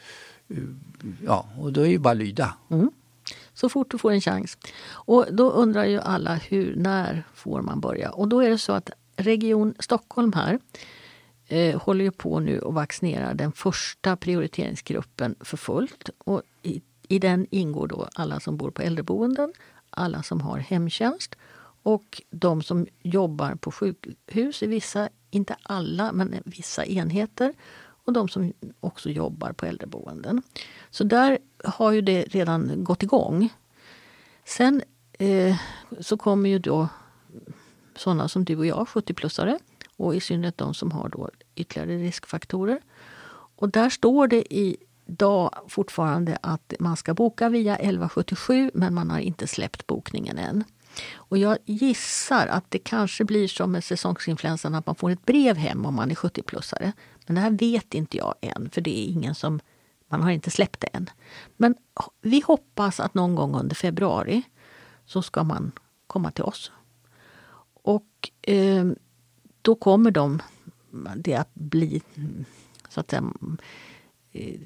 ja, 1.26 1.50
och 1.58 1.74
då 1.74 1.82
är 1.82 1.86
ju 1.86 2.00
bara 2.00 2.14
lyda. 2.14 2.54
Mm. 2.70 2.92
Så 3.54 3.70
fort 3.70 3.92
du 3.92 3.98
får 3.98 4.12
en 4.12 4.22
chans. 4.22 4.58
Och 4.88 5.26
då 5.32 5.52
undrar 5.52 5.86
ju 5.86 6.00
alla 6.00 6.36
hur, 6.36 6.76
när 6.76 7.24
får 7.34 7.62
man 7.62 7.80
börja? 7.80 8.12
Och 8.12 8.28
då 8.28 8.40
är 8.40 8.50
det 8.50 8.58
så 8.58 8.74
att 8.74 8.90
Region 9.16 9.74
Stockholm 9.80 10.34
här 10.34 10.60
eh, 11.48 11.82
håller 11.82 12.06
ju 12.06 12.12
på 12.12 12.40
nu 12.40 12.62
att 12.66 12.74
vaccinera 12.74 13.34
den 13.34 13.52
första 13.52 14.16
prioriteringsgruppen 14.16 15.36
för 15.40 15.58
fullt. 15.58 16.10
Och 16.18 16.42
i, 17.10 17.20
den 17.20 17.48
ingår 17.50 17.88
då 17.88 18.08
alla 18.14 18.40
som 18.40 18.58
bor 18.58 18.72
på 18.72 18.82
äldreboenden, 18.82 19.54
alla 19.90 20.24
som 20.24 20.42
har 20.42 20.58
hemtjänst 20.58 21.36
och 21.84 22.22
de 22.30 22.62
som 22.62 22.88
jobbar 23.02 23.56
på 23.56 23.72
sjukhus 23.72 24.64
i 24.64 24.68
vissa, 24.68 25.10
inte 25.30 25.56
alla, 25.64 26.12
men 26.12 26.36
vissa 26.46 26.86
enheter 26.86 27.54
och 28.06 28.14
de 28.14 28.28
som 28.28 28.54
också 28.80 29.10
jobbar 29.10 29.52
på 29.52 29.66
äldreboenden. 29.66 30.42
Så 30.90 31.04
där 31.04 31.38
har 31.64 31.92
ju 31.92 32.02
det 32.02 32.24
redan 32.24 32.84
gått 32.84 33.04
igång. 33.04 33.54
Sen 34.46 34.82
eh, 35.12 35.56
så 36.00 36.18
kommer 36.18 36.50
ju 36.50 36.60
då 36.60 36.88
sådana 37.96 38.28
som 38.28 38.46
du 38.46 38.58
och 38.58 38.66
jag, 38.66 38.88
70-plussare 38.88 39.60
och 39.98 40.16
i 40.16 40.20
synnerhet 40.20 40.58
de 40.58 40.74
som 40.74 40.92
har 40.92 41.10
då 41.10 41.30
ytterligare 41.56 41.98
riskfaktorer. 41.98 42.82
Och 43.56 43.70
där 43.70 43.90
står 43.90 44.28
det 44.28 44.54
dag 45.10 45.56
fortfarande 45.68 46.38
att 46.42 46.74
man 46.80 46.98
ska 46.98 47.14
boka 47.14 47.50
via 47.50 47.76
1177 47.76 48.72
men 48.74 48.94
man 48.94 49.12
har 49.12 49.20
inte 49.20 49.48
släppt 49.48 49.88
bokningen 49.88 50.38
än. 50.38 50.64
Och 51.14 51.38
jag 51.38 51.58
gissar 51.66 52.48
att 52.48 52.66
det 52.70 52.80
kanske 52.80 53.24
blir 53.24 53.48
som 53.48 53.72
med 53.72 53.84
säsongsinfluensan 53.84 54.76
att 54.76 54.86
man 54.86 54.96
får 54.96 55.10
ett 55.10 55.26
brev 55.26 55.58
hem 55.58 55.86
om 55.86 55.96
man 55.96 56.12
är 56.12 56.16
70-plussare. 56.16 56.92
Men 57.26 57.36
det 57.36 57.42
här 57.42 57.52
vet 57.52 57.94
inte 57.94 58.18
jag 58.18 58.36
än, 58.42 58.70
för 58.70 58.82
det 58.82 59.00
är 59.00 59.06
ingen 59.06 59.36
som... 59.36 59.60
Man 60.12 60.24
har 60.24 60.32
inte 60.32 60.52
släppt 60.52 60.80
det 60.80 60.88
än. 60.88 61.10
Men 61.58 61.76
vi 62.22 62.44
hoppas 62.46 63.00
att 63.00 63.14
någon 63.14 63.36
gång 63.36 63.56
under 63.56 63.76
februari 63.76 64.44
så 65.06 65.22
ska 65.22 65.44
man 65.44 65.72
komma 66.08 66.32
till 66.32 66.44
oss. 66.44 66.72
Och 67.84 68.30
eh, 68.42 68.86
då 69.62 69.76
kommer 69.76 70.12
de, 70.12 70.42
det 71.16 71.36
att 71.36 71.54
bli, 71.54 72.02
så 72.90 73.00
att 73.00 73.10
säga, 73.10 73.24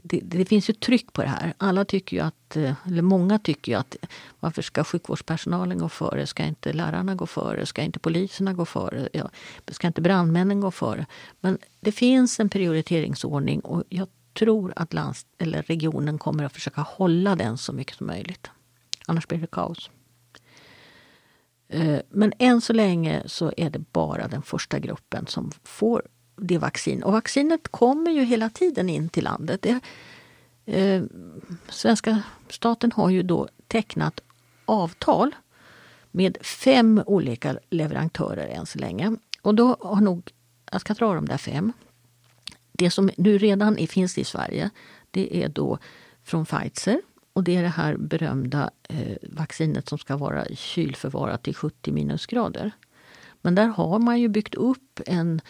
det, 0.04 0.20
det, 0.24 0.46
finns 0.46 0.70
ju 0.70 0.74
tryck 0.74 1.14
på 1.14 1.22
det 1.22 1.28
här. 1.28 1.54
Alla 1.58 1.86
tycker 1.86 2.18
ju 2.18 2.24
att, 2.24 2.56
eh, 2.56 2.74
eller 2.86 3.02
många 3.02 3.40
tycker 3.40 3.72
ju 3.72 3.78
att 3.78 3.96
varför 4.40 4.62
ska 4.62 4.84
sjukvårdspersonalen 4.84 5.78
gå 5.78 5.90
före? 5.90 6.28
Ska 6.28 6.44
inte 6.44 6.74
lärarna 6.74 7.16
gå 7.16 7.26
före? 7.26 7.66
Ska 7.66 7.82
inte 7.82 8.00
poliserna 8.00 8.54
gå 8.54 8.66
före? 8.66 9.10
Ja, 9.14 9.30
ska 9.68 9.88
inte 9.88 10.02
brandmännen 10.02 10.62
gå 10.62 10.72
före? 10.72 11.06
Men 11.40 11.58
det 11.80 11.92
finns 11.92 12.40
en 12.40 12.50
prioriteringsordning 12.50 13.60
och 13.60 13.84
jag 13.90 14.08
tror 14.34 14.74
att 14.76 14.94
lands 14.94 15.26
eller 15.38 15.62
regionen 15.62 16.18
kommer 16.18 16.44
att 16.44 16.54
försöka 16.54 16.82
hålla 16.82 17.36
den 17.36 17.58
så 17.58 17.74
mycket 17.74 17.98
som 17.98 18.08
möjligt. 18.08 18.50
Annars 19.08 19.28
blir 19.28 19.40
det 19.40 19.48
kaos. 19.48 19.90
Eh, 21.68 22.00
men 22.10 22.34
än 22.40 22.62
så 22.62 22.74
länge 22.74 23.24
så 23.26 23.54
är 23.58 23.70
det 23.70 23.80
bara 23.80 24.28
den 24.28 24.42
första 24.42 24.80
gruppen 24.80 25.28
som 25.28 25.52
får 25.64 26.04
det 26.36 26.58
vaccin. 26.58 27.04
Och 27.04 27.12
vaccinet 27.12 27.68
kommer 27.68 28.12
ju 28.12 28.24
hela 28.24 28.50
tiden 28.50 28.90
in 28.90 29.10
till 29.10 29.24
landet. 29.24 29.62
Det, 29.62 29.80
eh, 30.66 31.04
svenska 31.70 32.24
staten 32.50 32.92
har 32.92 33.10
ju 33.10 33.24
då 33.24 33.48
tecknat 33.68 34.20
avtal 34.66 35.36
med 36.12 36.38
fem 36.42 37.04
olika 37.06 37.58
leverantörer 37.70 38.48
än 38.48 38.66
så 38.66 38.80
länge. 38.80 39.16
Och 39.42 39.56
då 39.56 39.78
har 39.80 40.02
nog, 40.02 40.32
jag 40.72 40.82
ska 40.82 40.94
dra 40.94 41.14
de 41.14 41.26
där 41.26 41.38
fem. 41.38 41.74
Det 42.72 42.90
som 42.90 43.10
nu 43.18 43.38
redan 43.38 43.88
finns 43.88 44.18
i 44.18 44.24
Sverige, 44.24 44.70
det 45.12 45.44
är 45.44 45.50
då 45.50 45.78
från 46.24 46.46
Pfizer. 46.46 47.02
Och 47.34 47.44
det 47.44 47.56
är 47.56 47.64
det 47.64 47.70
här 47.70 47.98
berömda 47.98 48.70
eh, 48.90 49.18
vaccinet 49.24 49.90
som 49.90 49.98
ska 49.98 50.18
vara 50.18 50.46
kylförvarat 50.46 51.44
till 51.44 51.56
70 51.56 51.92
minusgrader. 51.92 52.72
Men 53.42 53.56
där 53.56 53.68
har 53.68 54.00
man 54.00 54.20
ju 54.20 54.28
byggt 54.28 54.56
upp 54.56 55.00
en 55.06 55.42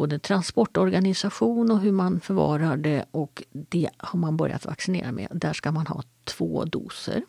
både 0.00 0.18
transportorganisation 0.18 1.70
och 1.70 1.80
hur 1.80 1.92
man 1.92 2.20
förvarar 2.20 2.76
det 2.76 3.04
och 3.10 3.42
det 3.52 3.90
har 3.96 4.18
man 4.18 4.36
börjat 4.36 4.66
vaccinera 4.66 5.12
med. 5.12 5.28
Där 5.30 5.52
ska 5.52 5.72
man 5.72 5.86
ha 5.86 6.02
två 6.24 6.64
doser. 6.64 7.22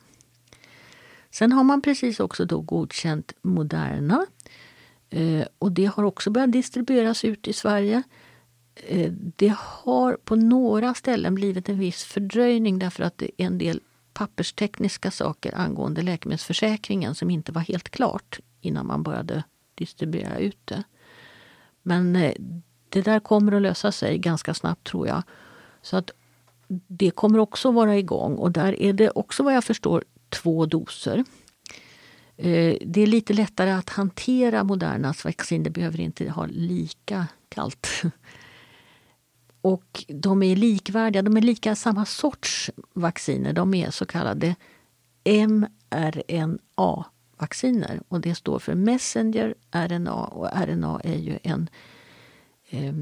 Sen 1.31 1.51
har 1.51 1.63
man 1.63 1.81
precis 1.81 2.19
också 2.19 2.45
då 2.45 2.61
godkänt 2.61 3.33
Moderna 3.41 4.25
eh, 5.09 5.45
och 5.59 5.71
det 5.71 5.85
har 5.85 6.03
också 6.03 6.29
börjat 6.29 6.51
distribueras 6.51 7.25
ut 7.25 7.47
i 7.47 7.53
Sverige. 7.53 8.03
Eh, 8.75 9.11
det 9.11 9.55
har 9.57 10.17
på 10.23 10.35
några 10.35 10.93
ställen 10.93 11.35
blivit 11.35 11.69
en 11.69 11.79
viss 11.79 12.03
fördröjning 12.03 12.79
därför 12.79 13.03
att 13.03 13.17
det 13.17 13.31
är 13.37 13.45
en 13.45 13.57
del 13.57 13.79
papperstekniska 14.13 15.11
saker 15.11 15.55
angående 15.55 16.01
läkemedelsförsäkringen 16.01 17.15
som 17.15 17.29
inte 17.29 17.51
var 17.51 17.61
helt 17.61 17.89
klart 17.89 18.39
innan 18.61 18.87
man 18.87 19.03
började 19.03 19.43
distribuera 19.75 20.37
ut 20.37 20.59
det. 20.65 20.83
Men 21.83 22.15
eh, 22.15 22.33
det 22.89 23.01
där 23.01 23.19
kommer 23.19 23.51
att 23.51 23.61
lösa 23.61 23.91
sig 23.91 24.17
ganska 24.17 24.53
snabbt 24.53 24.83
tror 24.83 25.07
jag. 25.07 25.23
Så 25.81 25.97
att 25.97 26.11
det 26.87 27.11
kommer 27.11 27.39
också 27.39 27.71
vara 27.71 27.97
igång 27.97 28.35
och 28.35 28.51
där 28.51 28.81
är 28.81 28.93
det 28.93 29.09
också 29.09 29.43
vad 29.43 29.53
jag 29.53 29.63
förstår 29.63 30.03
två 30.29 30.65
doser. 30.65 31.23
Eh, 32.37 32.75
det 32.85 33.01
är 33.01 33.07
lite 33.07 33.33
lättare 33.33 33.71
att 33.71 33.89
hantera 33.89 34.63
Modernas 34.63 35.25
vaccin. 35.25 35.63
Det 35.63 35.69
behöver 35.69 35.99
inte 35.99 36.29
ha 36.29 36.45
lika 36.45 37.27
kallt. 37.49 38.01
Och 39.61 40.05
de 40.07 40.43
är 40.43 40.55
likvärdiga, 40.55 41.21
de 41.21 41.37
är 41.37 41.41
lika 41.41 41.75
samma 41.75 42.05
sorts 42.05 42.71
vacciner. 42.93 43.53
De 43.53 43.73
är 43.73 43.91
så 43.91 44.05
kallade 44.05 44.55
mRNA 45.25 47.05
vacciner. 47.41 48.01
Och 48.07 48.21
det 48.21 48.35
står 48.35 48.59
för 48.59 48.75
Messenger 48.75 49.55
RNA 49.71 50.25
och 50.25 50.47
RNA 50.47 51.01
är 51.03 51.17
ju 51.17 51.39
en 51.43 51.69
eh, 52.69 52.93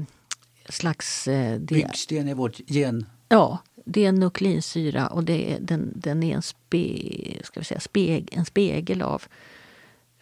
slags... 0.68 1.28
Eh, 1.28 1.58
Byggsten 1.58 2.28
i 2.28 2.34
vårt 2.34 2.60
gen. 2.66 3.06
Ja, 3.28 3.58
det 3.84 4.04
är 4.04 4.08
en 4.08 4.20
nukleinsyra 4.20 5.06
och 5.06 5.24
det 5.24 5.52
är, 5.52 5.60
den, 5.60 5.92
den 5.94 6.22
är 6.22 6.34
en, 6.34 6.42
spe, 6.42 7.44
ska 7.44 7.60
vi 7.60 7.64
säga, 7.64 7.80
speg, 7.80 8.28
en 8.32 8.44
spegel 8.44 9.02
av 9.02 9.22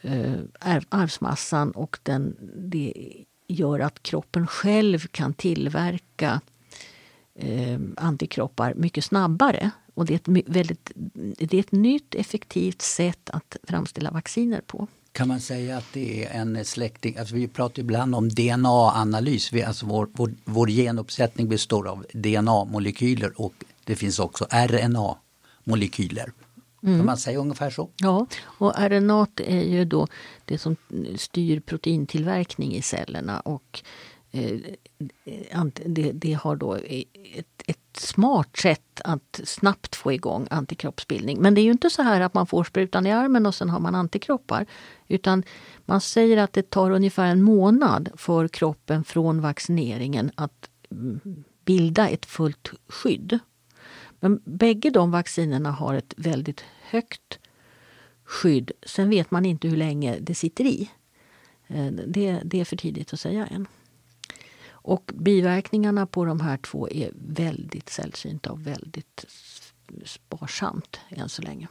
eh, 0.00 0.34
arvsmassan 0.88 1.70
och 1.70 1.98
den, 2.02 2.36
det 2.56 2.94
gör 3.46 3.80
att 3.80 4.02
kroppen 4.02 4.46
själv 4.46 4.98
kan 4.98 5.34
tillverka 5.34 6.40
eh, 7.34 7.80
antikroppar 7.96 8.74
mycket 8.74 9.04
snabbare 9.04 9.70
och 9.98 10.06
det 10.06 10.14
är, 10.14 10.38
ett 10.38 10.48
väldigt, 10.48 10.90
det 11.38 11.54
är 11.54 11.60
ett 11.60 11.72
nytt 11.72 12.14
effektivt 12.14 12.82
sätt 12.82 13.30
att 13.30 13.56
framställa 13.62 14.10
vacciner 14.10 14.60
på. 14.60 14.86
Kan 15.12 15.28
man 15.28 15.40
säga 15.40 15.76
att 15.76 15.92
det 15.92 16.24
är 16.24 16.40
en 16.40 16.64
släkting, 16.64 17.16
alltså 17.16 17.34
vi 17.34 17.48
pratar 17.48 17.80
ibland 17.80 18.14
om 18.14 18.28
DNA-analys, 18.28 19.52
alltså 19.66 19.86
vår, 19.86 20.08
vår, 20.12 20.34
vår 20.44 20.66
genuppsättning 20.66 21.48
består 21.48 21.88
av 21.88 22.06
DNA-molekyler 22.12 23.40
och 23.40 23.54
det 23.84 23.96
finns 23.96 24.18
också 24.18 24.46
RNA-molekyler. 24.50 26.32
Mm. 26.82 26.98
Kan 26.98 27.06
man 27.06 27.18
säga 27.18 27.38
ungefär 27.38 27.70
så? 27.70 27.88
Ja, 27.96 28.26
och 28.40 28.72
RNA 28.78 29.26
är 29.36 29.62
ju 29.62 29.84
då 29.84 30.06
det 30.44 30.58
som 30.58 30.76
styr 31.16 31.60
proteintillverkning 31.60 32.74
i 32.74 32.82
cellerna 32.82 33.40
och 33.40 33.82
eh, 34.30 34.58
det, 35.86 36.12
det 36.12 36.32
har 36.32 36.56
då 36.56 36.74
ett, 36.74 37.62
ett 37.66 37.87
smart 38.00 38.56
sätt 38.56 39.00
att 39.04 39.40
snabbt 39.44 39.96
få 39.96 40.12
igång 40.12 40.46
antikroppsbildning. 40.50 41.40
Men 41.40 41.54
det 41.54 41.60
är 41.60 41.62
ju 41.62 41.70
inte 41.70 41.90
så 41.90 42.02
här 42.02 42.20
att 42.20 42.34
man 42.34 42.46
får 42.46 42.64
sprutan 42.64 43.06
i 43.06 43.12
armen 43.12 43.46
och 43.46 43.54
sen 43.54 43.70
har 43.70 43.80
man 43.80 43.94
antikroppar. 43.94 44.66
Utan 45.08 45.42
man 45.84 46.00
säger 46.00 46.36
att 46.36 46.52
det 46.52 46.70
tar 46.70 46.90
ungefär 46.90 47.26
en 47.26 47.42
månad 47.42 48.08
för 48.16 48.48
kroppen 48.48 49.04
från 49.04 49.40
vaccineringen 49.40 50.30
att 50.34 50.70
mm, 50.90 51.44
bilda 51.64 52.08
ett 52.08 52.26
fullt 52.26 52.70
skydd. 52.88 53.38
Men 54.20 54.40
bägge 54.44 54.90
de 54.90 55.10
vaccinerna 55.10 55.70
har 55.70 55.94
ett 55.94 56.14
väldigt 56.16 56.64
högt 56.82 57.38
skydd. 58.24 58.72
Sen 58.86 59.10
vet 59.10 59.30
man 59.30 59.46
inte 59.46 59.68
hur 59.68 59.76
länge 59.76 60.18
det 60.20 60.34
sitter 60.34 60.64
i. 60.64 60.90
Eh, 61.66 61.86
det, 61.86 62.40
det 62.44 62.60
är 62.60 62.64
för 62.64 62.76
tidigt 62.76 63.12
att 63.12 63.20
säga 63.20 63.46
än. 63.46 63.66
Och 64.80 65.10
biverkningarna 65.14 66.06
på 66.06 66.24
de 66.24 66.40
här 66.40 66.56
två 66.56 66.88
är 66.88 67.10
väldigt 67.14 67.88
sällsynta 67.88 68.52
och 68.52 68.66
väldigt 68.66 69.24
sparsamt 70.04 71.00
än 71.08 71.28
så 71.28 71.42
länge. 71.42 71.68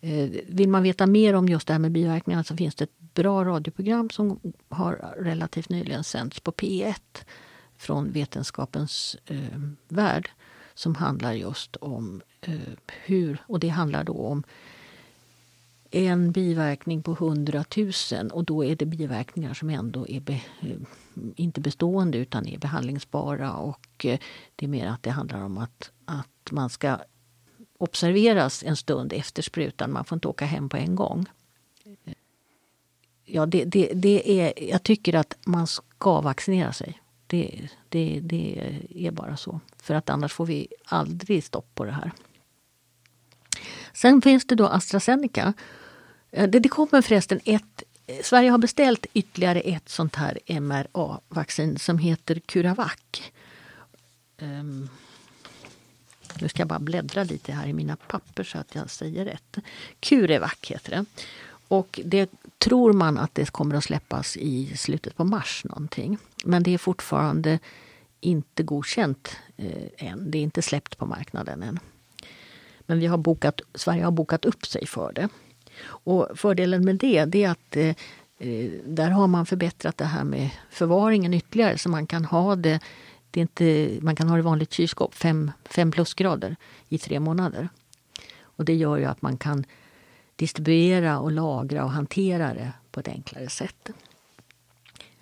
Eh, 0.00 0.30
vill 0.46 0.68
man 0.68 0.82
veta 0.82 1.06
mer 1.06 1.34
om 1.34 1.48
just 1.48 1.66
det 1.66 1.74
här 1.74 1.78
med 1.78 1.92
biverkningarna 1.92 2.44
så 2.44 2.56
finns 2.56 2.74
det 2.74 2.84
ett 2.84 3.14
bra 3.14 3.44
radioprogram 3.44 4.10
som 4.10 4.40
har 4.68 5.14
relativt 5.18 5.68
nyligen 5.68 6.04
sänts 6.04 6.40
på 6.40 6.52
P1 6.52 6.94
från 7.76 8.12
Vetenskapens 8.12 9.16
eh, 9.26 9.60
värld 9.88 10.30
som 10.74 10.94
handlar 10.94 11.32
just 11.32 11.76
om 11.76 12.22
eh, 12.40 12.54
hur, 13.04 13.42
och 13.46 13.60
det 13.60 13.68
handlar 13.68 14.04
då 14.04 14.26
om 14.26 14.44
en 15.90 16.32
biverkning 16.32 17.02
på 17.02 17.12
100 17.12 17.64
000 18.12 18.30
och 18.32 18.44
då 18.44 18.64
är 18.64 18.76
det 18.76 18.86
biverkningar 18.86 19.54
som 19.54 19.70
ändå 19.70 20.08
är 20.08 20.20
be, 20.20 20.32
eh, 20.60 20.76
inte 21.36 21.60
bestående 21.60 22.18
utan 22.18 22.46
är 22.46 22.58
behandlingsbara 22.58 23.52
och 23.52 24.04
eh, 24.04 24.18
det 24.56 24.66
är 24.66 24.68
mer 24.68 24.86
att 24.86 25.02
det 25.02 25.10
handlar 25.10 25.42
om 25.42 25.58
att, 25.58 25.90
att 26.04 26.50
man 26.50 26.70
ska 26.70 26.98
observeras 27.78 28.62
en 28.62 28.76
stund 28.76 29.12
efter 29.12 29.42
sprutan. 29.42 29.92
Man 29.92 30.04
får 30.04 30.16
inte 30.16 30.28
åka 30.28 30.44
hem 30.44 30.68
på 30.68 30.76
en 30.76 30.94
gång. 30.94 31.26
ja, 33.24 33.46
det, 33.46 33.64
det, 33.64 33.90
det 33.94 34.40
är, 34.40 34.70
jag 34.70 34.82
tycker 34.82 35.14
att 35.14 35.38
man 35.44 35.66
ska 35.66 36.20
vaccinera 36.20 36.72
sig. 36.72 37.02
Det, 37.26 37.68
det, 37.88 38.20
det 38.22 38.76
är 38.94 39.10
bara 39.10 39.36
så. 39.36 39.60
För 39.76 39.94
att 39.94 40.10
annars 40.10 40.32
får 40.32 40.46
vi 40.46 40.68
aldrig 40.84 41.44
stopp 41.44 41.74
på 41.74 41.84
det 41.84 41.92
här. 41.92 42.12
Sen 43.92 44.22
finns 44.22 44.44
det 44.46 44.54
då 44.54 44.66
AstraZeneca. 44.66 45.54
Eh, 46.30 46.48
det, 46.48 46.58
det 46.58 46.68
kommer 46.68 47.02
förresten 47.02 47.40
ett 47.44 47.82
eh, 48.06 48.22
Sverige 48.22 48.50
har 48.50 48.58
beställt 48.58 49.06
ytterligare 49.14 49.60
ett 49.60 49.88
sånt 49.88 50.16
här 50.16 50.38
MRA-vaccin 50.46 51.78
som 51.78 51.98
heter 51.98 52.40
Curavac. 52.46 53.32
Um, 54.38 54.88
nu 56.40 56.48
ska 56.48 56.60
jag 56.60 56.68
bara 56.68 56.78
bläddra 56.78 57.24
lite 57.24 57.52
här 57.52 57.66
i 57.66 57.72
mina 57.72 57.96
papper 57.96 58.44
så 58.44 58.58
att 58.58 58.74
jag 58.74 58.90
säger 58.90 59.24
rätt. 59.24 59.58
Curevac 60.00 60.58
heter 60.62 60.90
det. 60.90 61.04
Och 61.68 62.00
det 62.04 62.30
tror 62.58 62.92
man 62.92 63.18
att 63.18 63.34
det 63.34 63.50
kommer 63.52 63.74
att 63.74 63.84
släppas 63.84 64.36
i 64.36 64.76
slutet 64.76 65.16
på 65.16 65.24
mars 65.24 65.64
någonting. 65.64 66.18
Men 66.44 66.62
det 66.62 66.74
är 66.74 66.78
fortfarande 66.78 67.58
inte 68.20 68.62
godkänt 68.62 69.36
eh, 69.56 70.06
än. 70.08 70.30
Det 70.30 70.38
är 70.38 70.42
inte 70.42 70.62
släppt 70.62 70.98
på 70.98 71.06
marknaden 71.06 71.62
än. 71.62 71.78
Men 72.80 72.98
vi 72.98 73.06
har 73.06 73.18
bokat, 73.18 73.60
Sverige 73.74 74.04
har 74.04 74.10
bokat 74.10 74.44
upp 74.44 74.66
sig 74.66 74.86
för 74.86 75.12
det. 75.12 75.28
Och 75.82 76.28
fördelen 76.34 76.84
med 76.84 76.96
det, 76.96 77.24
det 77.24 77.44
är 77.44 77.50
att 77.50 77.76
eh, 77.76 77.94
eh, 78.38 78.70
där 78.84 79.10
har 79.10 79.26
man 79.26 79.46
förbättrat 79.46 79.98
det 79.98 80.04
här 80.04 80.24
med 80.24 80.50
förvaringen 80.70 81.34
ytterligare 81.34 81.78
så 81.78 81.88
man 81.88 82.06
kan 82.06 82.24
ha 82.24 82.56
det, 82.56 82.80
det 83.30 83.40
är 83.40 83.42
inte, 83.42 83.98
man 84.00 84.16
kan 84.16 84.28
ha 84.28 84.36
det 84.36 84.40
i 84.40 84.42
vanligt 84.42 84.72
kylskåp, 84.72 85.14
5 85.14 85.52
plusgrader 85.92 86.56
i 86.88 86.98
tre 86.98 87.20
månader. 87.20 87.68
Och 88.42 88.64
det 88.64 88.74
gör 88.74 88.96
ju 88.96 89.04
att 89.04 89.22
man 89.22 89.36
kan 89.36 89.64
distribuera 90.36 91.18
och 91.18 91.32
lagra 91.32 91.84
och 91.84 91.90
hantera 91.90 92.54
det 92.54 92.72
på 92.90 93.00
ett 93.00 93.08
enklare 93.08 93.48
sätt. 93.48 93.90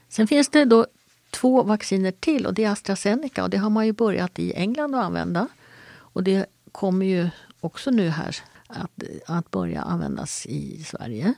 Sen 0.09 0.27
finns 0.27 0.49
det 0.49 0.65
då 0.65 0.87
två 1.31 1.63
vacciner 1.63 2.11
till 2.11 2.47
och 2.47 2.55
det 2.55 2.65
är 2.65 2.71
AstraZeneca 2.71 3.43
och 3.43 3.51
det 3.51 3.57
har 3.57 3.71
man 3.71 3.87
ju 3.87 3.93
börjat 3.93 4.39
i 4.39 4.53
England 4.53 4.95
att 4.95 5.05
använda. 5.05 5.49
Och 5.89 6.23
det 6.23 6.47
kommer 6.73 7.07
ju 7.07 7.29
också 7.61 7.91
nu 7.91 8.09
här 8.09 8.37
att, 8.69 9.03
att 9.27 9.51
börja 9.51 9.83
användas 9.83 10.47
i 10.47 10.85
Sverige. 10.85 11.35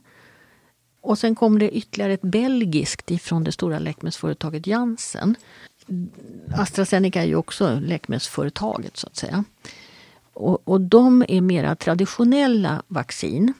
Och 1.00 1.18
sen 1.18 1.34
kom 1.34 1.58
det 1.58 1.70
ytterligare 1.70 2.12
ett 2.12 2.22
belgiskt 2.22 3.10
ifrån 3.10 3.44
det 3.44 3.52
stora 3.52 3.78
läkemedelsföretaget 3.78 4.66
Janssen. 4.66 5.34
AstraZeneca 6.54 7.22
är 7.22 7.26
ju 7.26 7.36
också 7.36 7.80
läkemedelsföretaget 7.80 8.96
så 8.96 9.06
att 9.06 9.16
säga. 9.16 9.44
Och, 10.32 10.68
och 10.68 10.80
de 10.80 11.24
är 11.28 11.40
mera 11.40 11.76
traditionella 11.76 12.82
vaccin. 12.86 13.52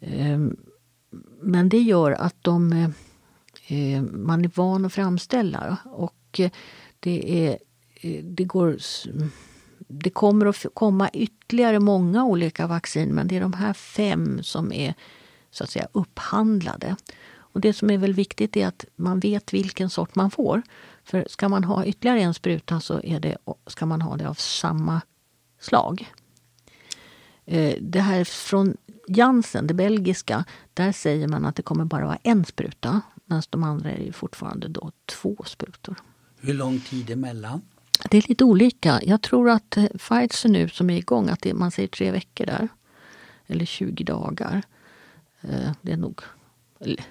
Ehm, 0.00 0.56
men 1.40 1.68
det 1.68 1.78
gör 1.78 2.12
att 2.12 2.36
de, 2.42 2.72
eh, 3.66 4.02
man 4.02 4.44
är 4.44 4.50
van 4.54 4.84
att 4.84 4.92
framställa 4.92 5.76
och 5.84 6.40
det, 7.00 7.46
är, 7.46 7.58
eh, 8.00 8.24
det 8.24 8.44
går 8.44 8.78
det 9.90 10.10
kommer 10.10 10.46
att 10.46 10.66
komma 10.74 11.10
ytterligare 11.12 11.80
många 11.80 12.24
olika 12.24 12.66
vaccin 12.66 13.08
men 13.08 13.28
det 13.28 13.36
är 13.36 13.40
de 13.40 13.52
här 13.52 13.72
fem 13.72 14.42
som 14.42 14.72
är 14.72 14.94
så 15.50 15.64
att 15.64 15.70
säga 15.70 15.88
upphandlade. 15.92 16.96
Och 17.52 17.60
det 17.60 17.72
som 17.72 17.90
är 17.90 17.98
väl 17.98 18.14
viktigt 18.14 18.56
är 18.56 18.66
att 18.66 18.84
man 18.96 19.20
vet 19.20 19.54
vilken 19.54 19.90
sort 19.90 20.14
man 20.14 20.30
får. 20.30 20.62
För 21.04 21.26
ska 21.28 21.48
man 21.48 21.64
ha 21.64 21.84
ytterligare 21.84 22.20
en 22.20 22.34
spruta 22.34 22.80
så 22.80 23.00
är 23.02 23.20
det, 23.20 23.36
ska 23.66 23.86
man 23.86 24.02
ha 24.02 24.16
det 24.16 24.28
av 24.28 24.34
samma 24.34 25.00
slag. 25.60 26.12
Eh, 27.44 27.74
det 27.80 28.00
här 28.00 28.24
från 28.24 28.76
Janssen, 29.08 29.66
det 29.66 29.74
belgiska, 29.74 30.44
där 30.74 30.92
säger 30.92 31.28
man 31.28 31.44
att 31.44 31.56
det 31.56 31.62
kommer 31.62 31.84
bara 31.84 32.06
vara 32.06 32.18
en 32.22 32.44
spruta. 32.44 33.00
Medan 33.24 33.42
de 33.50 33.64
andra 33.64 33.90
är 33.90 34.12
fortfarande 34.12 34.68
då 34.68 34.92
två 35.06 35.36
sprutor. 35.46 35.96
Hur 36.40 36.54
lång 36.54 36.80
tid 36.80 37.10
emellan? 37.10 37.62
Det 38.08 38.18
är 38.18 38.28
lite 38.28 38.44
olika. 38.44 39.00
Jag 39.02 39.22
tror 39.22 39.50
att 39.50 39.76
eh, 39.76 39.84
Pfizer 39.84 40.48
nu 40.48 40.68
som 40.68 40.90
är 40.90 40.96
igång, 40.96 41.28
att 41.28 41.40
det, 41.42 41.54
man 41.54 41.70
säger 41.70 41.88
tre 41.88 42.10
veckor 42.10 42.46
där. 42.46 42.68
Eller 43.46 43.64
20 43.64 44.04
dagar. 44.04 44.62
Eh, 45.40 45.72
det 45.82 45.92
är 45.92 45.96
nog, 45.96 46.20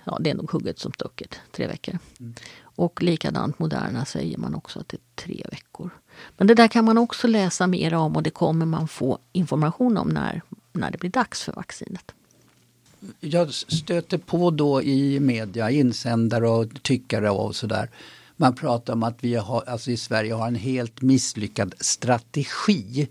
ja, 0.03 0.17
det 0.19 0.29
är 0.29 0.35
nog 0.35 0.51
hugget 0.51 0.79
som 0.79 0.93
stucket, 0.93 1.39
tre 1.51 1.67
veckor. 1.67 1.99
Mm. 2.19 2.33
Och 2.61 3.03
likadant 3.03 3.59
Moderna 3.59 4.05
säger 4.05 4.37
man 4.37 4.55
också 4.55 4.79
att 4.79 4.89
det 4.89 4.97
är 4.97 5.23
tre 5.25 5.45
veckor. 5.51 5.89
Men 6.37 6.47
det 6.47 6.55
där 6.55 6.67
kan 6.67 6.85
man 6.85 6.97
också 6.97 7.27
läsa 7.27 7.67
mer 7.67 7.93
om 7.93 8.15
och 8.15 8.23
det 8.23 8.29
kommer 8.29 8.65
man 8.65 8.87
få 8.87 9.19
information 9.33 9.97
om 9.97 10.07
när, 10.07 10.41
när 10.73 10.91
det 10.91 10.97
blir 10.97 11.09
dags 11.09 11.43
för 11.43 11.53
vaccinet. 11.53 12.11
Jag 13.19 13.53
stöter 13.53 14.17
på 14.17 14.51
då 14.51 14.81
i 14.81 15.19
media 15.19 15.69
insändare 15.69 16.49
och 16.49 16.83
tyckare 16.83 17.29
och 17.29 17.55
sådär 17.55 17.89
man 18.39 18.55
pratar 18.55 18.93
om 18.93 19.03
att 19.03 19.17
vi 19.23 19.35
har, 19.35 19.63
alltså 19.67 19.91
i 19.91 19.97
Sverige 19.97 20.33
har 20.33 20.47
en 20.47 20.55
helt 20.55 21.01
misslyckad 21.01 21.75
strategi. 21.79 23.07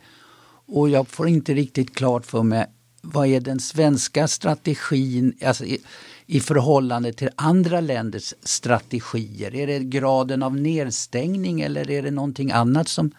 Och 0.67 0.89
jag 0.89 1.09
får 1.09 1.29
inte 1.29 1.55
riktigt 1.55 1.95
klart 1.95 2.27
för 2.27 2.43
mig 2.43 2.67
vad 3.01 3.27
är 3.27 3.41
den 3.41 3.61
svenska 3.61 4.29
strategin 4.29 5.37
alltså 5.45 5.65
i, 5.65 5.79
i 6.27 6.41
förhållande 6.41 7.13
till 7.13 7.31
andra 7.37 7.81
länders 7.81 8.35
strategier? 8.43 9.55
Är 9.55 9.67
det 9.67 9.79
graden 9.79 10.43
av 10.43 10.57
nedstängning 10.57 11.61
eller 11.61 11.91
är 11.91 12.03
det 12.03 12.11
någonting 12.11 12.51
annat 12.51 12.89
som 12.89 13.11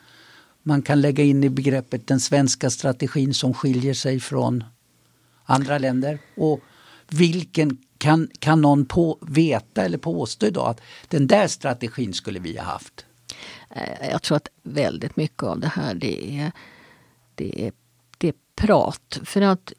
man 0.63 0.81
kan 0.81 1.01
lägga 1.01 1.23
in 1.23 1.43
i 1.43 1.49
begreppet 1.49 2.07
den 2.07 2.19
svenska 2.19 2.69
strategin 2.69 3.33
som 3.33 3.53
skiljer 3.53 3.93
sig 3.93 4.19
från 4.19 4.63
andra 5.45 5.77
länder? 5.77 6.19
Och 6.37 6.59
vilken 7.09 7.77
kan, 7.99 8.29
kan 8.39 8.61
någon 8.61 8.85
på, 8.85 9.17
veta 9.21 9.85
eller 9.85 9.97
påstå 9.97 10.45
idag 10.45 10.69
att 10.69 10.81
den 11.07 11.27
där 11.27 11.47
strategin 11.47 12.13
skulle 12.13 12.39
vi 12.39 12.57
ha 12.57 12.63
haft? 12.63 13.05
Eh, 13.69 14.09
jag 14.11 14.21
tror 14.21 14.37
att 14.37 14.47
väldigt 14.63 15.15
mycket 15.15 15.43
av 15.43 15.59
det 15.59 15.67
här 15.67 15.93
det 15.93 16.39
är, 16.39 16.51
det 17.35 17.65
är, 17.67 17.71
det 18.17 18.27
är 18.27 18.33
prat. 18.55 19.19
För 19.23 19.41
att 19.41 19.73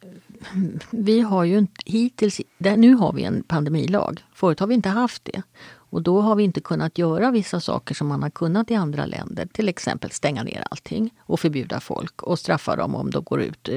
vi 0.91 1.21
har 1.21 1.45
ju 1.45 1.59
inte 1.59 1.83
hittills, 1.87 2.41
nu 2.59 2.95
har 2.95 3.13
vi 3.13 3.25
en 3.25 3.43
pandemilag. 3.43 4.25
Förut 4.35 4.61
har 4.61 4.67
vi 4.67 4.75
inte 4.75 4.89
haft 4.89 5.25
det. 5.25 5.43
Och 5.91 6.03
då 6.03 6.21
har 6.21 6.37
vi 6.37 6.45
inte 6.45 6.61
kunnat 6.61 6.99
göra 6.99 7.31
vissa 7.31 7.61
saker 7.61 7.95
som 7.95 8.07
man 8.09 8.23
har 8.23 8.31
kunnat 8.31 8.71
i 8.71 8.75
andra 8.75 9.07
länder. 9.07 9.47
Till 9.53 9.69
exempel 9.69 10.11
stänga 10.11 10.43
ner 10.43 10.65
allting 10.71 11.11
och 11.19 11.41
förbjuda 11.41 11.81
folk 11.81 12.23
och 12.23 12.39
straffa 12.39 12.77
dem 12.77 12.95
om 12.95 13.11
de 13.11 13.25
går 13.25 13.43
ut. 13.43 13.69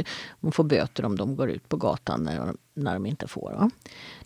De 0.42 0.52
får 0.52 0.64
böter 0.64 1.06
om 1.06 1.16
de 1.16 1.36
går 1.36 1.50
ut 1.50 1.70
på 1.70 1.78
gatan 1.78 2.24
när 2.24 2.38
de, 2.38 2.58
när 2.74 2.94
de 2.94 3.06
inte 3.06 3.28
får. 3.28 3.70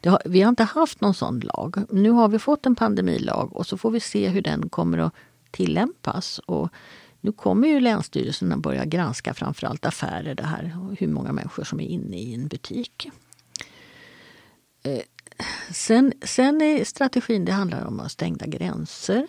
Har, 0.06 0.22
vi 0.26 0.42
har 0.42 0.50
inte 0.50 0.64
haft 0.64 1.02
någon 1.02 1.14
sån 1.14 1.40
lag. 1.40 1.78
Nu 1.90 2.10
har 2.10 2.28
vi 2.28 2.40
fått 2.40 2.66
en 2.66 2.76
pandemilag 2.76 3.56
och 3.56 3.68
så 3.68 3.78
får 3.78 3.92
vi 3.92 4.00
se 4.00 4.30
hur 4.30 4.42
den 4.42 4.70
kommer 4.70 4.98
att 4.98 5.14
tillämpas. 5.52 6.40
Och 6.40 6.70
nu 7.22 7.32
kommer 7.32 7.68
ju 7.68 7.80
länsstyrelserna 7.80 8.58
börja 8.58 8.86
granska 8.86 9.34
framförallt 9.34 9.86
affärer, 9.86 10.36
det 10.36 10.44
här, 10.44 10.78
hur 11.00 11.08
många 11.08 11.32
människor 11.32 11.64
som 11.64 11.80
är 11.80 11.88
inne 11.88 12.18
i 12.18 12.34
en 12.34 12.48
butik. 12.48 13.10
Eh, 14.84 15.02
Sen, 15.72 16.14
sen 16.22 16.62
är 16.62 16.84
strategin, 16.84 17.46
det 17.46 17.52
handlar 17.52 17.86
om 17.86 18.00
att 18.00 18.12
stängda 18.12 18.46
gränser. 18.46 19.28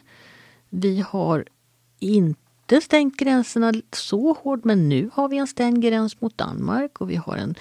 Vi 0.69 1.01
har 1.01 1.45
inte 1.99 2.81
stängt 2.81 3.17
gränserna 3.17 3.73
så 3.93 4.33
hårt 4.33 4.65
men 4.65 4.89
nu 4.89 5.11
har 5.13 5.29
vi 5.29 5.39
en 5.39 5.47
stängd 5.47 5.83
gräns 5.83 6.21
mot 6.21 6.39
Danmark 6.39 7.01
och 7.01 7.11
vi 7.11 7.17
har 7.17 7.37
en 7.37 7.55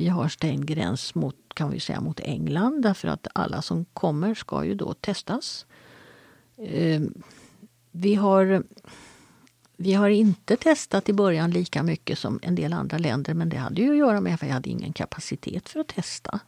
vi 0.00 0.08
har 0.08 0.28
stängd 0.28 0.66
gräns 0.66 1.14
mot, 1.14 1.36
kan 1.54 1.70
vi 1.70 1.80
säga, 1.80 2.00
mot 2.00 2.20
England 2.20 2.82
därför 2.82 3.08
att 3.08 3.26
alla 3.34 3.62
som 3.62 3.84
kommer 3.84 4.34
ska 4.34 4.64
ju 4.64 4.74
då 4.74 4.94
testas. 4.94 5.66
Ehm, 6.58 7.22
vi 7.90 8.14
har, 8.14 8.62
vi 9.76 9.94
har 9.94 10.08
inte 10.08 10.56
testat 10.56 11.08
i 11.08 11.12
början 11.12 11.50
lika 11.50 11.82
mycket 11.82 12.18
som 12.18 12.38
en 12.42 12.54
del 12.54 12.72
andra 12.72 12.98
länder 12.98 13.34
men 13.34 13.48
det 13.48 13.56
hade 13.56 13.82
ju 13.82 13.90
att 13.90 13.96
göra 13.96 14.20
med 14.20 14.34
att 14.34 14.42
vi 14.42 14.48
hade 14.48 14.70
ingen 14.70 14.92
kapacitet 14.92 15.68
för 15.68 15.80
att 15.80 15.88
testa. 15.88 16.40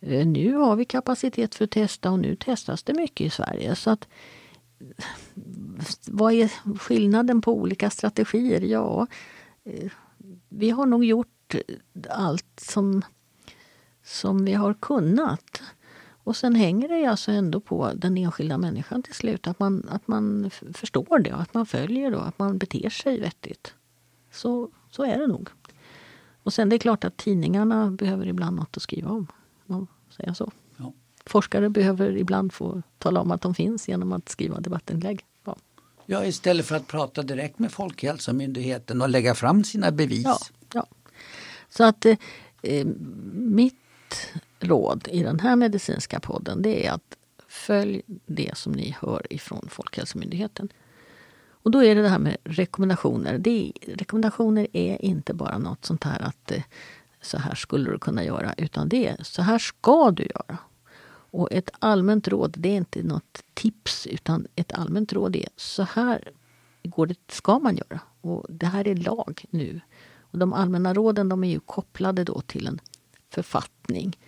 Eh, 0.00 0.26
nu 0.26 0.54
har 0.54 0.76
vi 0.76 0.84
kapacitet 0.84 1.54
för 1.54 1.64
att 1.64 1.70
testa 1.70 2.10
och 2.10 2.18
nu 2.18 2.36
testas 2.36 2.82
det 2.82 2.94
mycket 2.94 3.26
i 3.26 3.30
Sverige. 3.30 3.74
Så 3.74 3.90
att, 3.90 4.08
vad 6.06 6.32
är 6.32 6.48
skillnaden 6.78 7.40
på 7.40 7.52
olika 7.52 7.90
strategier? 7.90 8.60
Ja, 8.60 9.06
eh, 9.64 9.90
vi 10.48 10.70
har 10.70 10.86
nog 10.86 11.04
gjort 11.04 11.54
allt 12.10 12.60
som, 12.60 13.02
som 14.04 14.44
vi 14.44 14.52
har 14.52 14.74
kunnat. 14.74 15.62
Och 16.24 16.36
sen 16.36 16.54
hänger 16.54 16.88
det 16.88 17.06
alltså 17.06 17.32
ändå 17.32 17.60
på 17.60 17.92
den 17.94 18.18
enskilda 18.18 18.58
människan 18.58 19.02
till 19.02 19.14
slut. 19.14 19.46
Att 19.46 19.58
man, 19.58 19.88
att 19.88 20.08
man 20.08 20.50
förstår 20.74 21.18
det 21.18 21.32
och 21.32 21.40
att 21.40 21.54
man 21.54 21.66
följer 21.66 22.10
det 22.10 22.16
och 22.16 22.28
att 22.28 22.38
man 22.38 22.58
beter 22.58 22.90
sig 22.90 23.20
vettigt. 23.20 23.74
Så, 24.32 24.70
så 24.90 25.04
är 25.04 25.18
det 25.18 25.26
nog. 25.26 25.48
Och 26.42 26.52
sen 26.52 26.68
det 26.68 26.76
är 26.76 26.78
klart 26.78 27.04
att 27.04 27.16
tidningarna 27.16 27.90
behöver 27.90 28.26
ibland 28.26 28.56
något 28.56 28.76
att 28.76 28.82
skriva 28.82 29.10
om 29.10 29.26
man 29.68 29.86
säga 30.16 30.34
så. 30.34 30.52
Ja. 30.76 30.92
Forskare 31.26 31.68
behöver 31.70 32.16
ibland 32.16 32.52
få 32.52 32.82
tala 32.98 33.20
om 33.20 33.30
att 33.30 33.40
de 33.40 33.54
finns 33.54 33.88
genom 33.88 34.12
att 34.12 34.28
skriva 34.28 34.60
debattinlägg. 34.60 35.24
Ja. 35.44 35.56
ja, 36.06 36.24
istället 36.24 36.66
för 36.66 36.76
att 36.76 36.86
prata 36.86 37.22
direkt 37.22 37.58
med 37.58 37.72
Folkhälsomyndigheten 37.72 39.02
och 39.02 39.08
lägga 39.08 39.34
fram 39.34 39.64
sina 39.64 39.90
bevis. 39.90 40.24
Ja, 40.24 40.38
ja. 40.72 40.86
Så 41.68 41.84
att 41.84 42.06
eh, 42.62 42.86
mitt 43.32 43.74
råd 44.60 45.08
i 45.10 45.22
den 45.22 45.40
här 45.40 45.56
medicinska 45.56 46.20
podden 46.20 46.62
det 46.62 46.86
är 46.86 46.92
att 46.92 47.16
följ 47.48 48.02
det 48.26 48.56
som 48.56 48.72
ni 48.72 48.96
hör 49.00 49.26
ifrån 49.30 49.68
Folkhälsomyndigheten. 49.70 50.68
Och 51.62 51.70
då 51.70 51.84
är 51.84 51.94
det 51.94 52.02
det 52.02 52.08
här 52.08 52.18
med 52.18 52.36
rekommendationer. 52.44 53.38
Det, 53.38 53.72
rekommendationer 53.86 54.66
är 54.72 55.04
inte 55.04 55.34
bara 55.34 55.58
något 55.58 55.84
sånt 55.84 56.04
här 56.04 56.22
att 56.22 56.52
eh, 56.52 56.62
så 57.20 57.38
här 57.38 57.54
skulle 57.54 57.90
du 57.90 57.98
kunna 57.98 58.24
göra, 58.24 58.54
utan 58.56 58.88
det 58.88 59.06
är 59.06 59.22
så 59.22 59.42
här 59.42 59.58
ska 59.58 60.10
du 60.10 60.22
göra. 60.22 60.58
Och 61.30 61.52
ett 61.52 61.70
allmänt 61.78 62.28
råd, 62.28 62.54
det 62.58 62.68
är 62.68 62.76
inte 62.76 63.02
något 63.02 63.44
tips, 63.54 64.06
utan 64.06 64.46
ett 64.54 64.72
allmänt 64.72 65.12
råd 65.12 65.36
är 65.36 65.48
så 65.56 65.82
här 65.82 66.32
går 66.88 67.06
det, 67.06 67.30
ska 67.30 67.58
man 67.58 67.76
göra. 67.76 68.00
Och 68.20 68.46
det 68.48 68.66
här 68.66 68.88
är 68.88 68.94
lag 68.94 69.44
nu. 69.50 69.80
Och 70.20 70.38
de 70.38 70.52
allmänna 70.52 70.94
råden 70.94 71.28
de 71.28 71.44
är 71.44 71.50
ju 71.50 71.60
kopplade 71.60 72.24
då 72.24 72.40
till 72.40 72.66
en 72.66 72.80
författning. 73.30 74.18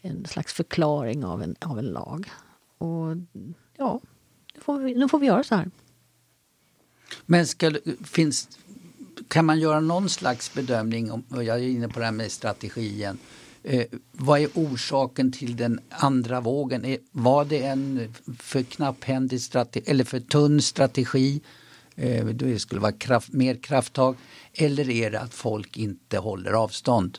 En 0.00 0.26
slags 0.26 0.52
förklaring 0.52 1.24
av 1.24 1.42
en, 1.42 1.56
av 1.60 1.78
en 1.78 1.86
lag. 1.86 2.30
Och 2.78 3.16
ja, 3.76 4.00
nu 4.54 4.60
får 4.60 4.78
vi, 4.78 4.94
nu 4.94 5.08
får 5.08 5.18
vi 5.18 5.26
göra 5.26 5.44
så 5.44 5.54
här. 5.54 5.70
Men 7.26 7.46
ska, 7.46 7.72
finns, 8.04 8.58
kan 9.30 9.44
man 9.44 9.60
göra 9.60 9.80
någon 9.80 10.08
slags 10.08 10.54
bedömning, 10.54 11.12
om, 11.12 11.24
jag 11.30 11.46
är 11.46 11.58
inne 11.58 11.88
på 11.88 11.98
det 11.98 12.04
här 12.04 12.12
med 12.12 12.32
strategin. 12.32 13.18
Eh, 13.62 13.86
vad 14.12 14.40
är 14.40 14.48
orsaken 14.54 15.32
till 15.32 15.56
den 15.56 15.80
andra 15.90 16.40
vågen? 16.40 16.84
Eh, 16.84 16.90
är, 16.90 16.98
var 17.12 17.44
det 17.44 17.62
en 17.62 18.14
för 18.38 18.62
knapphändig 18.62 19.40
strategi, 19.40 19.90
eller 19.90 20.04
för 20.04 20.20
tunn 20.20 20.62
strategi? 20.62 21.40
Eh, 21.94 22.26
det 22.26 22.58
skulle 22.58 22.80
vara 22.80 22.92
kraft, 22.92 23.32
mer 23.32 23.54
krafttag. 23.54 24.16
Eller 24.54 24.90
är 24.90 25.10
det 25.10 25.20
att 25.20 25.34
folk 25.34 25.76
inte 25.76 26.18
håller 26.18 26.52
avstånd? 26.52 27.18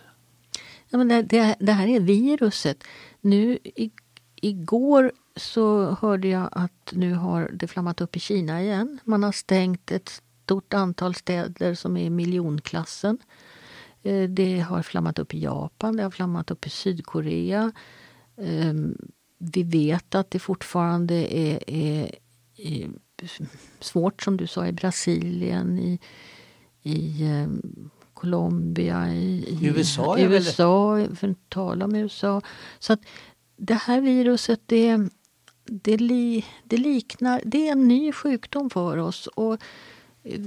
Ja, 0.89 0.97
men 0.97 1.07
det, 1.07 1.21
det, 1.21 1.55
det 1.59 1.71
här 1.71 1.87
är 1.87 1.99
viruset. 1.99 2.83
Nu 3.21 3.57
i, 3.63 3.91
igår 4.35 5.11
så 5.35 5.97
hörde 6.01 6.27
jag 6.27 6.49
att 6.51 6.91
nu 6.91 7.13
har 7.13 7.51
det 7.53 7.67
flammat 7.67 8.01
upp 8.01 8.15
i 8.15 8.19
Kina 8.19 8.61
igen. 8.61 8.99
Man 9.03 9.23
har 9.23 9.31
stängt 9.31 9.91
ett 9.91 10.21
stort 10.43 10.73
antal 10.73 11.15
städer 11.15 11.73
som 11.73 11.97
är 11.97 12.05
i 12.05 12.09
miljonklassen. 12.09 13.17
Eh, 14.03 14.29
det 14.29 14.59
har 14.59 14.81
flammat 14.81 15.19
upp 15.19 15.33
i 15.33 15.39
Japan, 15.39 15.97
det 15.97 16.03
har 16.03 16.11
flammat 16.11 16.51
upp 16.51 16.67
i 16.67 16.69
Sydkorea. 16.69 17.71
Ehm, 18.37 18.97
vi 19.37 19.63
vet 19.63 20.15
att 20.15 20.31
det 20.31 20.39
fortfarande 20.39 21.37
är, 21.37 21.69
är, 21.69 22.15
är 22.57 22.89
svårt, 23.79 24.21
som 24.21 24.37
du 24.37 24.47
sa, 24.47 24.67
i 24.67 24.71
Brasilien, 24.71 25.79
i, 25.79 25.99
i 26.81 27.23
ehm, 27.23 27.89
Colombia, 28.13 29.13
i, 29.13 29.57
i 29.61 29.67
USA, 29.67 30.17
i 30.17 30.23
USA 30.23 31.05
för 31.15 31.27
att 31.27 31.49
tala 31.49 31.85
om 31.85 31.95
USA. 31.95 32.41
Så 32.79 32.93
att 32.93 32.99
det 33.57 33.73
här 33.73 34.01
viruset, 34.01 34.61
det, 34.65 35.09
det, 35.65 35.97
li, 35.97 36.45
det 36.63 36.77
liknar, 36.77 37.41
det 37.45 37.67
är 37.67 37.71
en 37.71 37.87
ny 37.87 38.11
sjukdom 38.11 38.69
för 38.69 38.97
oss. 38.97 39.27
Och 39.27 39.57
Eh, 40.23 40.41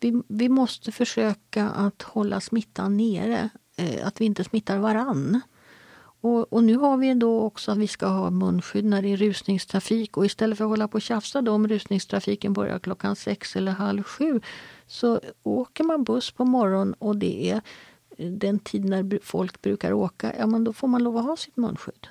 vi, 0.00 0.22
vi 0.28 0.48
måste 0.48 0.92
försöka 0.92 1.68
att 1.68 2.02
hålla 2.02 2.40
smittan 2.40 2.96
nere, 2.96 3.48
eh, 3.76 4.06
att 4.06 4.20
vi 4.20 4.24
inte 4.24 4.44
smittar 4.44 4.78
varann. 4.78 5.40
Och, 6.20 6.52
och, 6.52 6.64
nu 6.64 6.76
har 6.76 6.96
vi 6.96 7.14
då 7.14 7.40
också 7.40 7.72
att 7.72 7.78
vi 7.78 7.88
ska 7.88 8.06
ha 8.06 8.30
munskydd 8.30 8.84
när 8.84 9.02
det 9.02 9.08
är 9.08 9.16
rusningstrafik 9.16 10.16
och 10.16 10.26
istället 10.26 10.58
för 10.58 10.64
att 10.64 10.70
hålla 10.70 10.88
på 10.88 10.94
och 10.94 11.02
tjafsa 11.02 11.42
då 11.42 11.52
om 11.52 11.68
rusningstrafiken 11.68 12.52
börjar 12.52 12.78
klockan 12.78 13.16
sex 13.16 13.56
eller 13.56 13.72
halv 13.72 14.02
sju 14.02 14.40
så 14.86 15.20
åker 15.42 15.84
man 15.84 16.04
buss 16.04 16.30
på 16.30 16.44
morgonen 16.44 16.94
och 16.94 17.16
det 17.16 17.50
är 17.50 17.62
den 18.18 18.58
tid 18.58 18.84
när 18.84 19.18
folk 19.22 19.62
brukar 19.62 19.92
åka, 19.92 20.34
ja 20.38 20.46
men 20.46 20.64
då 20.64 20.72
får 20.72 20.88
man 20.88 21.02
lov 21.02 21.16
att 21.16 21.24
ha 21.24 21.36
sitt 21.36 21.56
munskydd. 21.56 22.08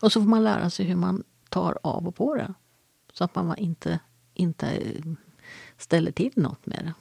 Och 0.00 0.12
så 0.12 0.20
får 0.20 0.28
man 0.28 0.44
lära 0.44 0.70
sig 0.70 0.86
hur 0.86 0.96
man 0.96 1.24
tar 1.48 1.78
av 1.82 2.08
och 2.08 2.14
på 2.14 2.34
det. 2.34 2.54
Så 3.12 3.24
att 3.24 3.34
man 3.34 3.56
inte, 3.56 3.98
inte 4.34 4.66
eh, 4.66 5.02
ställer 5.78 6.12
till 6.12 6.32
något 6.36 6.66
med 6.66 6.78
det. 6.84 6.94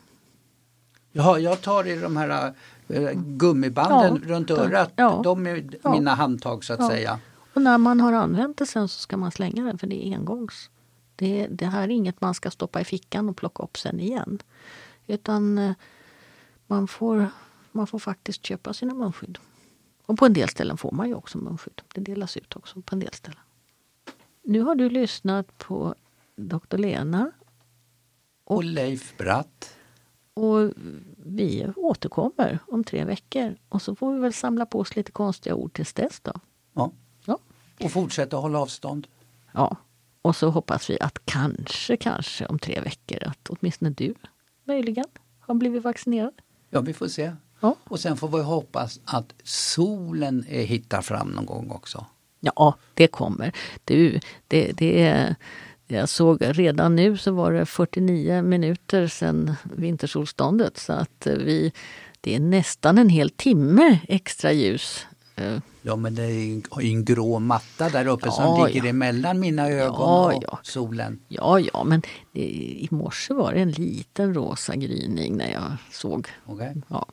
Ja, 1.12 1.40
jag 1.40 1.62
tar 1.62 1.88
i 1.88 1.96
de 1.96 2.18
här 2.18 2.54
äh, 2.88 3.12
gummibanden 3.14 4.24
ja, 4.28 4.36
runt 4.36 4.52
örat. 4.52 4.94
Ja, 4.96 5.22
de 5.24 5.48
är 5.48 5.70
ja. 5.84 5.92
mina 5.92 6.16
handtag 6.16 6.64
så 6.64 6.74
att 6.74 6.88
säga. 6.88 7.20
Och 7.54 7.62
när 7.62 7.78
man 7.78 8.02
har 8.02 8.14
använt 8.14 8.58
det 8.58 8.66
sen 8.66 8.88
så 8.88 9.00
ska 9.00 9.18
man 9.18 9.32
slänga 9.32 9.64
den 9.64 9.78
för 9.78 9.88
det 9.88 10.08
är 10.08 10.16
engångs. 10.16 10.70
Det, 11.16 11.48
det 11.48 11.66
här 11.66 11.84
är 11.84 11.88
inget 11.88 12.22
man 12.22 12.34
ska 12.34 12.52
stoppa 12.52 12.82
i 12.82 12.84
fickan 12.84 13.30
och 13.30 13.38
plocka 13.38 13.64
upp 13.64 13.78
sen 13.78 14.00
igen. 14.00 14.40
Utan 15.08 15.58
äh, 15.58 15.72
man 16.68 16.88
får, 16.88 17.30
man 17.72 17.88
får 17.88 18.00
faktiskt 18.00 18.46
köpa 18.46 18.74
sina 18.74 18.94
munskydd. 18.94 19.38
Och 20.06 20.18
på 20.18 20.26
en 20.26 20.34
del 20.34 20.50
ställen 20.50 20.78
får 20.78 20.92
man 20.92 21.08
ju 21.08 21.14
också 21.14 21.38
munskydd. 21.38 21.82
Det 21.94 22.02
delas 22.02 22.38
ut 22.38 22.56
också 22.56 22.82
på 22.82 22.96
en 22.96 23.00
del 23.00 23.14
ställen. 23.14 23.40
Nu 24.44 24.62
har 24.62 24.76
du 24.76 24.90
lyssnat 24.90 25.58
på 25.58 25.96
Dr. 26.36 26.78
Lena. 26.78 27.32
Och, 28.50 28.64
Leif 28.64 29.18
Bratt. 29.18 29.76
Och 30.34 30.72
vi 31.18 31.68
återkommer 31.76 32.60
om 32.68 32.84
tre 32.84 33.06
veckor. 33.06 33.56
Och 33.70 33.82
så 33.82 33.96
får 33.96 34.14
vi 34.14 34.20
väl 34.20 34.34
samla 34.34 34.66
på 34.66 34.80
oss 34.80 34.96
lite 34.96 35.12
konstiga 35.12 35.56
ord 35.56 35.74
tills 35.74 35.94
dess 35.94 36.20
då. 36.20 36.32
Ja. 36.74 36.92
ja. 37.26 37.40
Och 37.80 37.92
fortsätta 37.92 38.38
hålla 38.38 38.60
avstånd. 38.60 39.08
Ja. 39.52 39.78
Och 40.22 40.36
så 40.36 40.50
hoppas 40.50 40.90
vi 40.90 41.00
att 41.00 41.20
kanske, 41.26 41.98
kanske 41.98 42.46
om 42.46 42.60
tre 42.60 42.82
veckor 42.82 43.28
att 43.28 43.50
åtminstone 43.50 43.90
du 43.92 44.14
möjligen 44.64 45.06
har 45.40 45.56
blivit 45.56 45.84
vaccinerad. 45.84 46.34
Ja, 46.70 46.82
vi 46.82 46.94
får 46.94 47.08
se. 47.08 47.32
Ja. 47.60 47.76
Och 47.84 48.00
sen 48.00 48.18
får 48.18 48.28
vi 48.28 48.44
hoppas 48.44 49.00
att 49.06 49.34
solen 49.44 50.44
hittar 50.48 51.02
fram 51.02 51.30
någon 51.30 51.46
gång 51.46 51.72
också. 51.72 52.06
Ja, 52.40 52.76
det 52.94 53.08
kommer. 53.08 53.52
Du, 53.84 54.20
det, 54.48 54.72
det 54.72 55.02
är... 55.02 55.36
Jag 55.92 56.10
såg 56.10 56.38
redan 56.42 56.96
nu 56.96 57.18
så 57.18 57.32
var 57.32 57.54
det 57.54 57.66
49 57.66 58.42
minuter 58.42 59.08
sedan 59.08 59.56
vintersolståndet 59.64 60.78
så 60.78 60.94
att 60.94 61.28
vi, 61.28 61.72
det 62.22 62.36
är 62.36 62.40
nästan 62.40 62.98
en 62.98 63.10
hel 63.10 63.30
timme 63.30 64.00
extra 64.08 64.52
ljus. 64.52 65.06
Ja 65.82 65.96
men 65.96 66.16
det 66.16 66.24
är 66.24 66.62
en 66.82 67.06
grå 67.06 67.40
matta 67.40 67.90
där 67.90 68.08
uppe 68.08 68.26
ja, 68.28 68.32
som 68.32 68.68
ligger 68.68 68.84
ja. 68.84 68.90
emellan 68.90 69.40
mina 69.40 69.70
ögon 69.70 70.40
ja, 70.42 70.48
och 70.48 70.66
solen. 70.66 71.20
Ja, 71.28 71.60
ja, 71.60 71.84
men 71.84 72.02
i 72.34 72.88
morse 72.92 73.34
var 73.34 73.54
det 73.54 73.60
en 73.60 73.72
liten 73.72 74.34
rosa 74.34 74.76
gryning 74.76 75.38
när 75.38 75.52
jag 75.52 75.72
såg. 75.92 76.28
Okay. 76.46 76.74
Ja. 76.88 77.06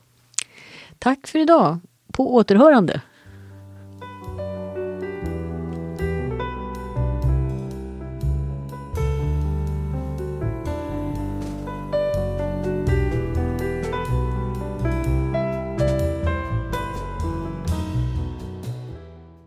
Tack 0.98 1.26
för 1.26 1.38
idag. 1.38 1.78
På 2.12 2.34
återhörande. 2.34 3.00